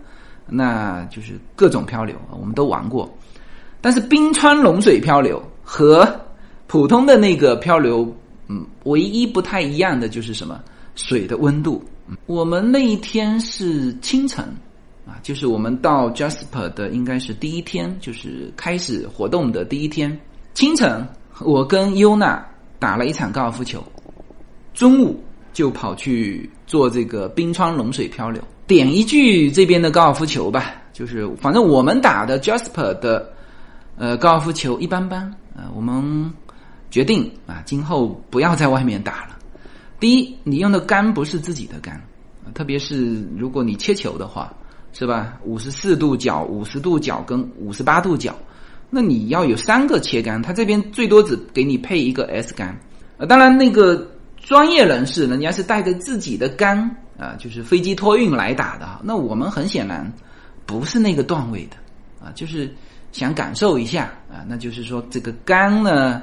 [0.47, 3.07] 那就是各种漂流，我们都玩过。
[3.79, 6.07] 但是冰川融水漂流和
[6.65, 8.11] 普通的那个漂流，
[8.47, 10.59] 嗯，唯一不太一样的就是什么？
[10.95, 11.83] 水的温度。
[12.25, 14.43] 我们那一天是清晨，
[15.05, 20.19] 啊，就是我们到 Jasper 的应该是第一天，就是开始活动的第一天。
[20.55, 21.07] 清晨，
[21.41, 22.43] 我跟优娜
[22.79, 23.83] 打了一场高尔夫球，
[24.73, 28.41] 中午就跑去做这个冰川融水漂流。
[28.65, 33.33] 点一句这边的高尔夫球吧，就是反正我们打的 Jasper 的。
[33.99, 35.23] 呃，高尔夫球一般般
[35.55, 36.31] 啊，我们
[36.91, 39.35] 决定啊，今后不要在外面打了。
[39.99, 41.99] 第一，你用的杆不是自己的杆，
[42.53, 44.53] 特别是如果你切球的话，
[44.93, 45.39] 是吧？
[45.43, 48.35] 五十四度角、五十度角跟五十八度角，
[48.89, 52.77] 那你要有三个切杆，他这边最多只给你配一个 S 杆。
[53.17, 56.77] 呃，当然那个专业人士人家是带着自己的杆
[57.17, 58.87] 啊，就是飞机托运来打的。
[59.03, 60.11] 那我们很显然
[60.65, 61.77] 不是那个段位的
[62.25, 62.73] 啊，就是。
[63.13, 66.21] 想感受一下啊，那就是说这个杆呢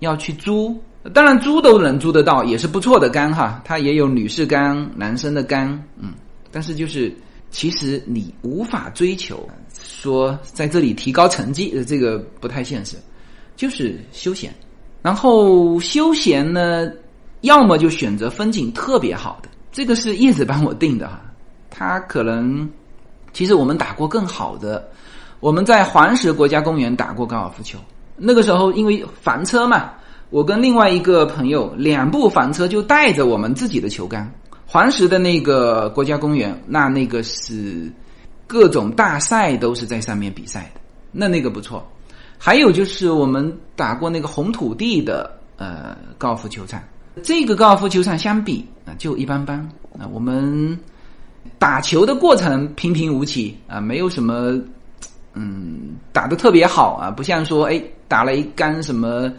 [0.00, 0.80] 要去租，
[1.12, 3.60] 当然租都能租得到，也是不错的杆哈。
[3.64, 5.66] 它也有女士杆、男生的杆，
[5.98, 6.12] 嗯，
[6.52, 7.12] 但是就是
[7.50, 9.48] 其实你无法追求
[9.84, 12.96] 说在这里提高成绩，这个不太现实，
[13.56, 14.54] 就是休闲。
[15.02, 16.90] 然后休闲呢，
[17.40, 21.20] 要么就选择风景特别好的，这个是叶子帮我定的哈。
[21.70, 22.68] 他可能
[23.32, 24.88] 其实我们打过更好的。
[25.40, 27.76] 我们在黄石国家公园打过高尔夫球，
[28.16, 29.90] 那个时候因为房车嘛，
[30.30, 34.32] 我跟另外一个朋友两部房车就带着我们自己的球杆。
[34.64, 37.92] 黄石的那个国家公园，那那个是
[38.52, 41.82] 各种大赛都是在上面比赛的，那那个不错。
[42.36, 46.78] 还有就是我们打过那个红土地的呃高尔夫球场，
[47.22, 49.58] 这个高尔夫球场相比啊就一般般
[49.98, 50.06] 啊。
[50.12, 50.78] 我们
[51.58, 54.60] 打球的过程平平无奇啊，没有什么。
[55.32, 59.32] 嗯，打的特别好啊，不像说哎打了一杆什么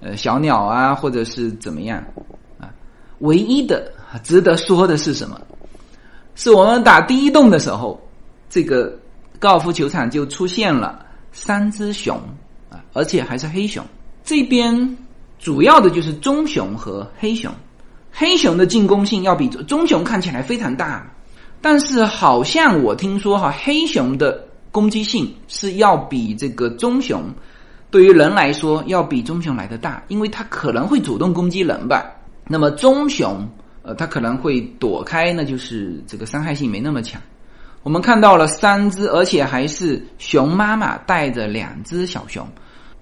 [0.00, 2.02] 呃小鸟啊，或者是怎么样
[2.58, 2.66] 啊。
[3.20, 3.92] 唯一的
[4.24, 5.40] 值得说的是什么？
[6.34, 7.96] 是我们打第一洞的时候，
[8.48, 8.98] 这个
[9.38, 12.16] 高尔夫球场就出现了三只熊
[12.70, 13.84] 啊，而且还是黑熊。
[14.24, 14.96] 这边
[15.38, 17.52] 主要的就是棕熊和黑熊，
[18.10, 21.10] 黑熊的进攻性要比棕熊看起来非常大，
[21.60, 24.46] 但是好像我听说哈黑熊的。
[24.72, 27.24] 攻击性是要比这个棕熊，
[27.90, 32.04] 对于人来说要比棕熊来的大，因为它可能会主动攻击人吧。
[32.46, 33.48] 那么棕熊，
[33.80, 37.18] 呃，它可能会躲开，那就是这个伤害性没那么强。
[37.86, 42.44] 我们看到了三只，而且还是熊妈妈带着两只小熊。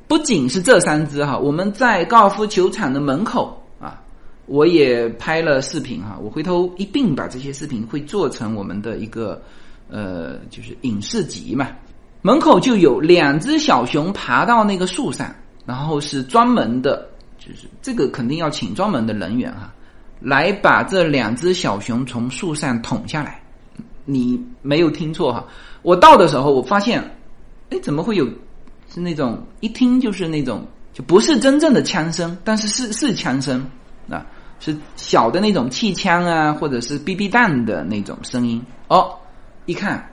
[0.07, 3.99] 不仅是这三只哈，我们在高尔夫球场的门口啊，
[4.45, 6.18] 我也拍了视频哈。
[6.22, 9.41] 我回头一并把这些视频会做成我们的一个
[9.89, 11.68] 呃，就是影视集嘛。
[12.20, 17.09] 门口就有两只小熊爬到那个树上，然后是专门的，
[17.39, 19.72] 就是这个肯定要请专门的人员哈，
[20.20, 23.41] 来把这两只小熊从树上捅下来。
[24.05, 25.45] 你没有听错哈，
[25.83, 27.03] 我到的时候我发现，
[27.71, 28.29] 哎，怎么会有？
[28.87, 33.65] 是那种一听就是那种，就不是真正的枪声，但是是是枪声
[34.09, 34.25] 啊，
[34.61, 38.63] 是小的那种气枪啊，或者是 BB 弹的那种声音。
[38.87, 39.13] 哦，
[39.67, 40.09] 一看，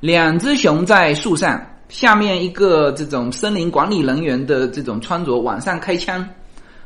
[0.00, 6.26] 两只熊在树上，下面一个这种森林管理人员的这种穿着往上开枪，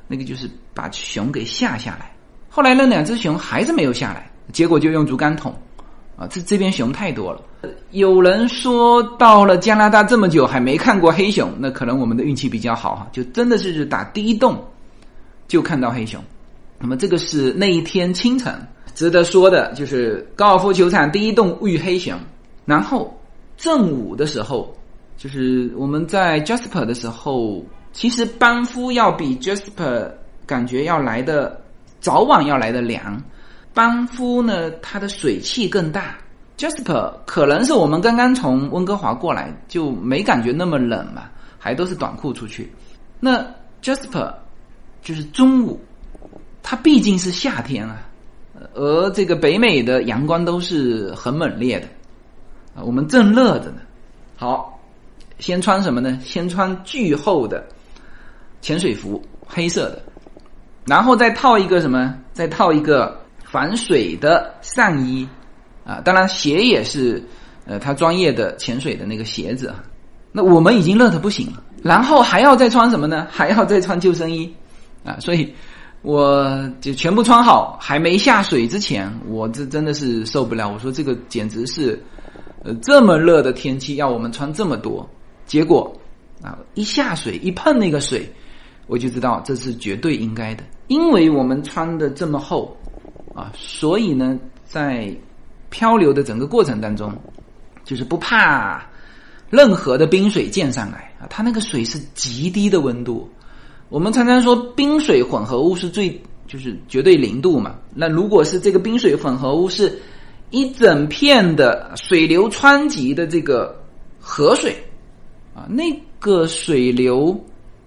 [0.08, 2.10] 那个就是把熊给吓下来。
[2.48, 5.54] 后来那两只熊还是没有下来，结果就用竹竿捅。
[6.16, 7.42] 啊，这这边熊太多了。
[7.90, 14.62] 有人说到了加拿大这么久还没看过黑熊，那可能我们的运气比较好哈，就真的是打第一洞
[15.46, 16.22] 就看到黑熊。
[16.78, 18.54] 那么这个是那一天清晨
[18.94, 22.18] 值得说的，就是高尔夫球场第一洞遇黑熊。
[22.64, 23.14] 然后
[23.56, 24.74] 正午的时候，
[25.18, 30.10] 就是我们在 Jasper 的时候，其实班夫要比 Jasper
[30.46, 31.60] 感觉要来的
[32.00, 33.22] 早晚要来的凉。
[33.76, 36.16] 班夫呢，它的水汽更大。
[36.56, 41.24] Jasper 可能是我们刚刚从温哥华过来，就没感觉那么冷嘛，
[41.58, 42.72] 还都是短裤出去。
[43.20, 43.46] 那
[43.82, 44.32] Jasper
[45.02, 45.78] 就是中午，
[46.62, 47.98] 它毕竟是夏天啊，
[48.72, 51.86] 而这个北美的阳光都是很猛烈的
[52.74, 53.82] 啊，我们正热着呢。
[54.38, 54.80] 好，
[55.38, 56.18] 先穿什么呢？
[56.24, 57.62] 先穿巨厚的
[58.62, 60.02] 潜水服，黑色的，
[60.86, 62.14] 然后再套一个什么？
[62.32, 63.20] 再套一个。
[63.50, 65.26] 防水的上衣
[65.84, 67.22] 啊，当然鞋也是，
[67.64, 69.72] 呃，他专业的潜水的那个鞋子。
[70.32, 73.26] 那我们已经热的不行了，然后还要再穿什么呢？
[73.32, 74.52] 还要再穿救生衣
[75.02, 75.16] 啊！
[75.18, 75.50] 所以
[76.02, 80.68] 我就全部穿好，还没下水之前，我这真的是受不了。
[80.68, 81.98] 我说这个简直是，
[82.64, 85.08] 呃，这么热的天气要我们穿这么多，
[85.46, 85.90] 结果
[86.42, 88.30] 啊，一下水一碰那个水，
[88.88, 92.76] 我就知道这是绝对应该的，因为我们穿的这么厚。
[93.36, 95.14] 啊，所以呢，在
[95.68, 97.12] 漂流的整个过程当中，
[97.84, 98.82] 就是不怕
[99.50, 101.28] 任何的冰水溅上来啊。
[101.28, 103.28] 它那个水是极低的温度，
[103.90, 107.74] 我们常常说冰水混合物是最就是绝对零度嘛。
[107.94, 110.00] 那如果是这个冰水混合物是
[110.48, 113.78] 一整片的水流湍急的这个
[114.18, 114.74] 河水
[115.54, 117.38] 啊，那个水流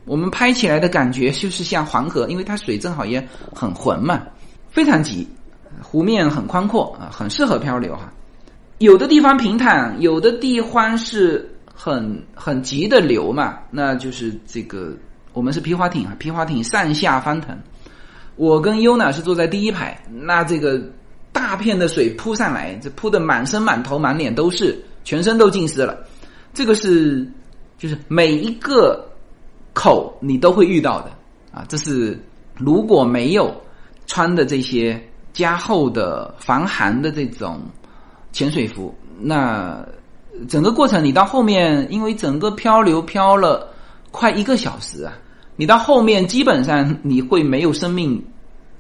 [0.05, 4.21] 我们拍起来的感觉就是像黄河，因为它水正好也很浑嘛，
[4.69, 5.27] 非常急。
[5.81, 8.11] 湖面很宽阔啊，很适合漂流哈。
[8.79, 13.59] 有的地方平坦，有的地方是很很急的流嘛。
[13.69, 14.93] 那就是这个，
[15.33, 17.57] 我们是皮划艇啊，皮划艇上下翻腾。
[18.37, 20.81] 我跟优娜是坐在第一排，那这个
[21.33, 25.97] 大片的水扑上来，这扑的满身满头满脸都是，全身都浸湿了。
[26.53, 27.29] 这个是
[27.77, 29.05] 就是每一个
[29.73, 31.11] 口你都会遇到的
[31.51, 31.65] 啊。
[31.67, 32.17] 这是
[32.55, 33.53] 如果没有
[34.07, 35.01] 穿的这些。
[35.33, 37.61] 加厚的防寒的这种
[38.31, 39.85] 潜水服，那
[40.47, 43.67] 整个过程你到后面，因为整个漂流漂了
[44.11, 45.13] 快一个小时啊，
[45.55, 48.23] 你到后面基本上你会没有生命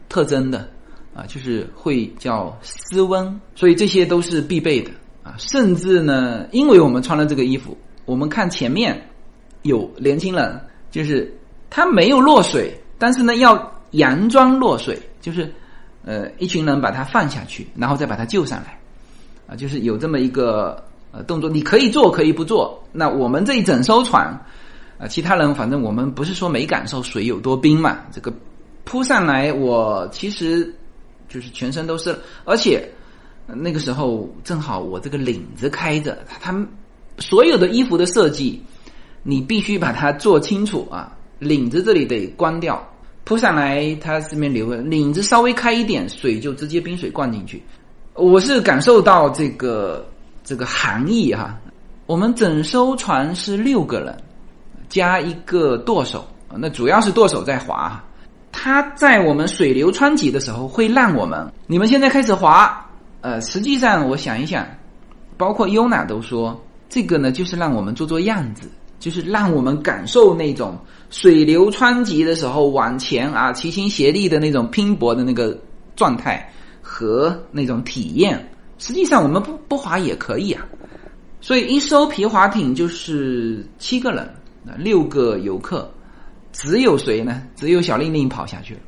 [0.09, 0.67] 特征的
[1.13, 4.91] 啊，就是会叫失温，所以这些都是必备的
[5.23, 5.35] 啊。
[5.37, 9.09] 甚至呢，因为我们穿了这个衣服，我们看前面
[9.61, 10.59] 有年轻人，
[10.91, 11.33] 就是
[11.69, 13.55] 他没有落水，但是呢要
[13.91, 15.53] 佯装落水，就是。
[16.05, 18.79] 呃，一群人把他放下去，然后再把他救上来，
[19.47, 20.81] 啊，就是有这么一个
[21.11, 22.81] 呃动作，你可以做，可以不做。
[22.93, 24.25] 那我们这一整艘船，
[24.97, 28.33] 啊，其他人反正我们不是说没感受水有多冰嘛，这个
[28.85, 30.73] 扑上来，我其实
[31.27, 32.89] 就是全身都是，而且
[33.45, 36.65] 那个时候正好我这个领子开着，他们
[37.17, 38.63] 所有的衣服的设计，
[39.21, 42.81] 你必须把它做清楚啊，领子这里得关掉。
[43.23, 47.61] 扑上来，它这边流，领子稍微开一点，水就直接冰水灌进去。
[48.15, 50.07] 我是感受到这个
[50.43, 51.57] 这个寒意哈。
[52.05, 54.17] 我们整艘船是六个人，
[54.89, 58.03] 加一个舵手，那主要是舵手在划。
[58.51, 62.83] 他在我们水流湍急的时候会让我们，你们现在开始划。
[63.21, 64.65] 呃，实际上我想一想，
[65.37, 66.59] 包括优娜都说，
[66.89, 68.67] 这个呢就是让我们做做样子。
[68.99, 70.77] 就是让我们感受那种
[71.09, 75.57] 水流湍急的时候往前啊齐心协力的那种拼搏的那个
[75.95, 80.65] 状态和那种体验，实际上我们不不划也可以啊。
[81.41, 84.19] 所以一艘皮划艇就是七个人，
[84.67, 85.89] 啊，六个游客，
[86.51, 87.43] 只有谁呢？
[87.55, 88.81] 只有小令令跑下去了，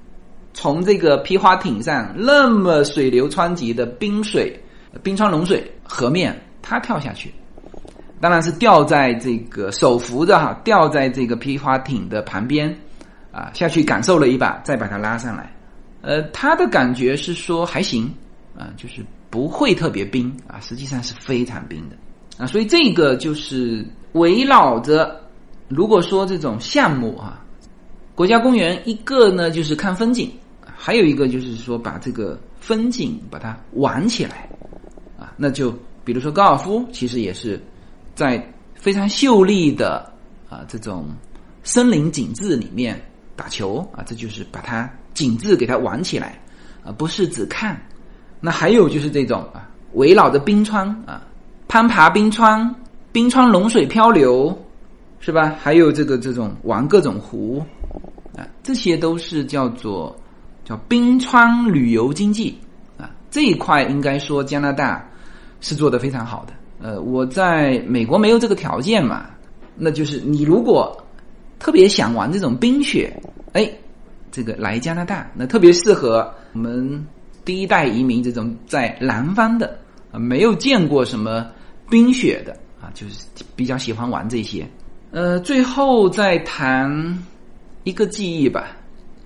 [0.53, 4.61] 从这个皮划艇上那么水流湍急的冰水、
[5.01, 7.33] 冰川融水河面，他跳下去，
[8.21, 12.73] 当然是吊在这个手扶着哈，吊在这个皮划艇的旁边，
[13.31, 15.51] 啊，下去感受了一把，再把它拉上来。
[16.01, 18.13] 呃，他的感觉是说还行，
[18.55, 21.97] 啊，就是不会特别冰啊，实际上是非常冰的。
[22.37, 25.19] 啊，所以这个就是围绕着，
[25.67, 27.43] 如果说这种项目啊，
[28.13, 30.31] 国家公园一个呢就是看风景，
[30.63, 34.49] 还有一个就是说把这个风景把它玩起来，
[35.19, 35.71] 啊，那就
[36.03, 37.61] 比如说高尔夫，其实也是
[38.21, 40.13] 在非常秀丽的
[40.47, 41.07] 啊这种
[41.63, 43.01] 森林景致里面
[43.35, 46.39] 打球啊，这就是把它景致给它玩起来，
[46.85, 47.81] 啊，不是只看。
[48.39, 51.23] 那还有就是这种啊，围绕着冰川啊。
[51.67, 52.75] 攀爬冰川，
[53.11, 54.55] 冰川融水漂流，
[55.19, 55.55] 是吧？
[55.59, 57.65] 还有这个这种玩各种湖，
[58.37, 60.15] 啊，这些都是叫做
[60.63, 62.55] 叫冰川旅游经济
[62.99, 63.09] 啊。
[63.31, 65.09] 这一块应该说加拿大
[65.59, 66.53] 是做的非常好的。
[66.81, 69.29] 呃，我在美国没有这个条件嘛，
[69.75, 70.95] 那就是你如果
[71.59, 73.15] 特别想玩这种冰雪，
[73.53, 73.71] 哎，
[74.31, 77.05] 这个来加拿大，那特别适合我们
[77.45, 79.77] 第一代移民这种在南方的
[80.11, 81.45] 啊，没有见过什么。
[81.89, 84.65] 冰雪的啊，就是比较喜欢玩这些。
[85.11, 86.89] 呃，最后再谈
[87.83, 88.77] 一个记忆吧。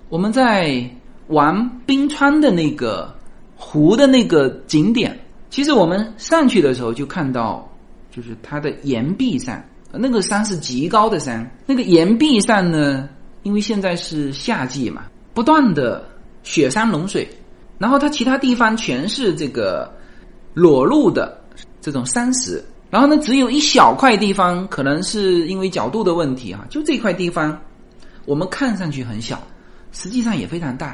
[0.08, 0.84] 我们在
[1.28, 3.14] 玩冰川的那个
[3.54, 5.16] 湖的那个景点，
[5.56, 7.66] 其实我们上去的时候就看到，
[8.10, 9.58] 就是它的岩壁上，
[9.90, 13.08] 那个山是极高的山，那个岩壁上呢，
[13.42, 16.06] 因为现在是夏季嘛，不断的
[16.42, 17.26] 雪山融水，
[17.78, 19.90] 然后它其他地方全是这个
[20.52, 21.40] 裸露的。
[21.80, 27.58] 这种山石，然后呢，只有一小块地方，可能是因为角度的问题哈，就这块地方，
[28.26, 29.42] 我们看上去很小，
[29.90, 30.88] 实际上也非常大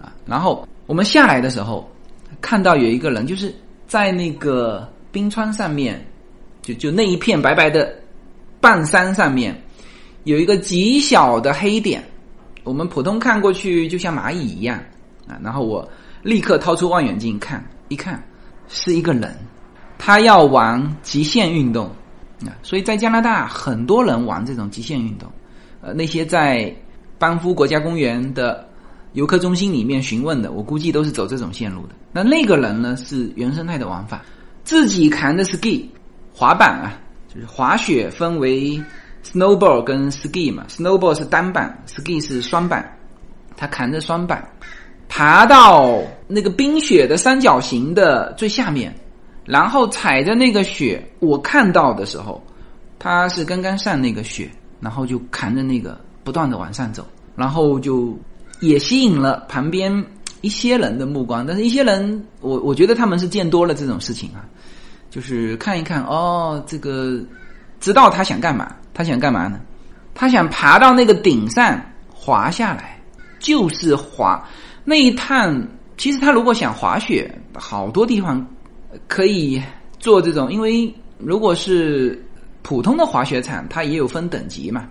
[0.00, 0.14] 啊。
[0.24, 1.86] 然后我们下来的时候，
[2.40, 3.54] 看到有一个人，就是
[3.86, 6.04] 在那个冰川上面，
[6.62, 7.94] 就就那一片白白的
[8.60, 9.56] 半山上面，
[10.24, 12.02] 有一个极小的黑点，
[12.64, 14.78] 我们普通看过去就像蚂蚁一样
[15.28, 15.38] 啊。
[15.42, 15.88] 然后我
[16.22, 18.22] 立刻掏出望远镜看，一看
[18.68, 19.36] 是一个人。
[19.98, 21.86] 他要玩极限运动
[22.44, 25.30] 啊，所以在加拿大很多人玩这种极限运动。
[25.80, 26.74] 呃，那些在
[27.18, 28.68] 班夫国家公园的
[29.16, 31.94] 游客中心里面询问的，我估计都是走这种线路的。
[32.12, 34.22] 那那个人呢是原生态的玩法，
[34.62, 35.86] 自己扛着 ski
[36.34, 37.00] 滑板啊，
[37.32, 38.78] 就是滑雪分为
[39.24, 42.86] snowboard 跟 ski 嘛，snowboard 是单板，ski 是双板，
[43.56, 44.46] 他扛着双板
[45.08, 45.98] 爬到
[46.28, 48.94] 那个冰雪的三角形的最下面。
[49.46, 52.44] 然后踩着那个雪，我看到的时候，
[52.98, 54.50] 他是刚刚上那个雪，
[54.80, 57.06] 然后就扛着那个不断的往上走，
[57.36, 58.18] 然后就
[58.60, 60.04] 也吸引了旁边
[60.40, 61.46] 一些人的目光。
[61.46, 64.44] 但是一些人，我我觉得他们是见多了这种事情啊，
[65.10, 67.20] 就是看一看哦，这个
[67.80, 68.74] 知道他想干嘛？
[68.92, 69.60] 他想干嘛呢？
[70.14, 73.00] 他想爬到那个顶上滑下来，
[73.38, 74.42] 就是滑
[74.84, 75.66] 那一趟。
[75.96, 78.46] 其实他如果想滑雪，好多地方。
[79.08, 79.62] 可以
[79.98, 82.24] 做这种，因为如果是
[82.62, 84.88] 普通的滑雪场，它也有分等级嘛。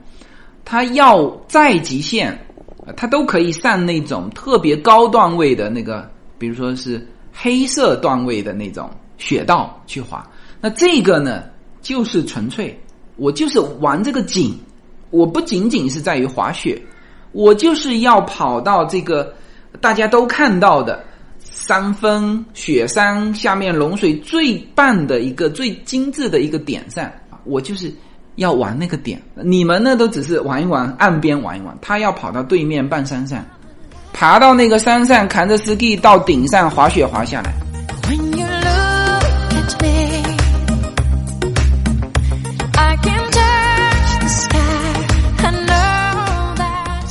[0.64, 2.45] 它要再极限，
[2.86, 10.26] 啊它都可以上那种特别高段位的那个，比如说是黑色段位的那种雪道去滑。
[10.62, 11.44] 那这个呢，
[11.82, 12.80] 就是纯粹
[13.16, 14.58] 我就是玩这个景，
[15.10, 16.82] 我不仅仅是在于滑雪，
[17.32, 19.34] 我就是要跑到这个
[19.82, 21.04] 大家都看到的。
[21.48, 27.10] 山峰、雪山下面融水最棒的一个、最精致的一个点上，
[27.44, 27.92] 我就是
[28.36, 29.22] 要玩那个点。
[29.36, 31.78] 你们呢，都只是玩一玩，岸边玩一玩。
[31.82, 33.44] 他要跑到对面半山上，
[34.14, 37.54] 爬到那个山上，扛着 ski 到顶上滑雪滑下来。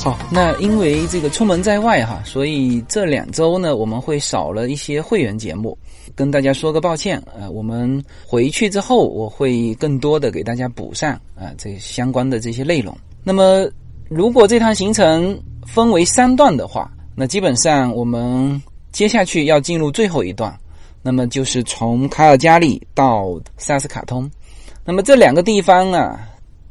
[0.05, 5.75] 好，那因为这个出门在外哈，所以这两周呢，我们会少了一些会员节目，
[6.13, 7.19] 跟大家说个抱歉。
[7.35, 12.95] 呃，我们回去之后，我会更多的给大家补上啊这相关的这些内容。
[13.23, 13.67] 那么，
[14.07, 15.35] 如果这趟行程
[15.65, 20.55] 分为三段的话，那基本上我们接下去要进入最后一段，
[21.01, 24.29] 那么就是从卡尔加里到萨斯卡通。
[24.85, 26.29] 那么这两个地方啊。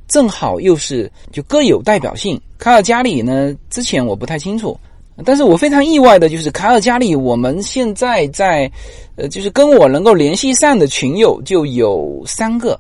[0.09, 2.41] 正好又是就各有代表性。
[2.59, 4.79] 卡尔加里呢，之前我不太清楚，
[5.25, 8.71] 但是我非常意外的就是卡尔加里，我们现在在，
[9.17, 12.79] 呃，就是跟我能够联系上的群友就有三个，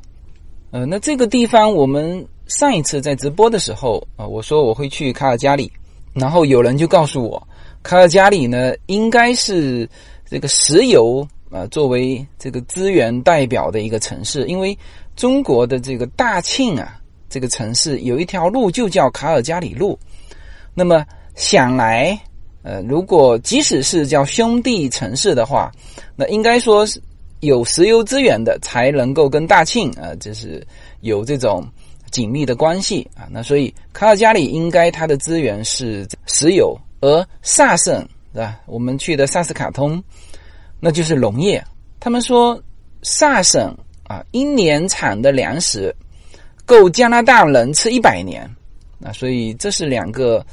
[0.70, 5.70] 呃，那这个地方我们上一次在直播的时候啊，我说我会去卡尔加里，
[6.12, 7.46] 然后有人就告诉我，
[7.82, 9.88] 卡尔加里呢应该是
[10.28, 14.76] 这个石油啊作为这个资源代表的一个城市，因为
[15.14, 19.98] 中国的这个大庆啊这个城市有一条路就叫卡尔加里路，
[20.74, 21.04] 那么。
[21.36, 22.16] 想来，
[22.62, 25.68] 呃，如果即使是叫兄弟城市的话，
[26.14, 27.02] 那应该说是
[27.40, 30.64] 有石油资源的才能够跟大庆啊，就是
[31.00, 31.66] 有这种
[32.12, 33.26] 紧密的关系啊。
[33.32, 38.60] 那所以卡尔加里应该它的资源是石油，而萨省是吧？
[38.66, 40.00] 我们去的萨斯卡通，
[40.78, 41.60] 那就是农业。
[41.98, 42.62] 他们说
[43.02, 45.92] 萨省啊，一年产的粮食
[46.64, 48.48] 够加拿大人吃一百年
[49.02, 50.44] 啊，所以这是两个。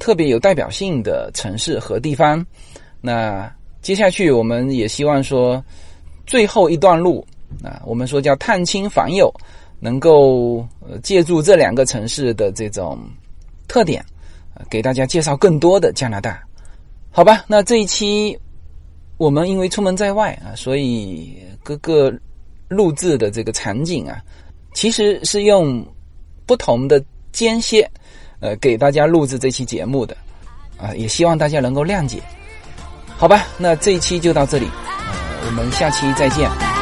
[0.00, 2.44] 特别有代表性的城市和地方，
[3.00, 3.48] 那
[3.82, 5.64] 接下去我们也希望说，
[6.26, 7.24] 最后一段路
[7.62, 9.32] 啊，我们说叫探亲访友，
[9.78, 10.66] 能够
[11.04, 12.98] 借助这两个城市的这种
[13.68, 14.04] 特点，
[14.68, 16.42] 给大家介绍更多的加拿大，
[17.12, 17.44] 好吧？
[17.46, 18.36] 那这一期
[19.18, 22.12] 我们因为出门在外啊，所以各个
[22.66, 24.20] 录制的这个场景啊，
[24.76, 25.82] 其实是用
[26.44, 27.02] 不同的
[27.32, 27.90] 间歇。
[28.38, 30.14] 呃，给大家录制这期节目的，
[30.76, 32.20] 啊，也希望大家能够谅解，
[33.16, 33.46] 好吧？
[33.56, 36.75] 那这一期就到这里，呃，我们下期再见。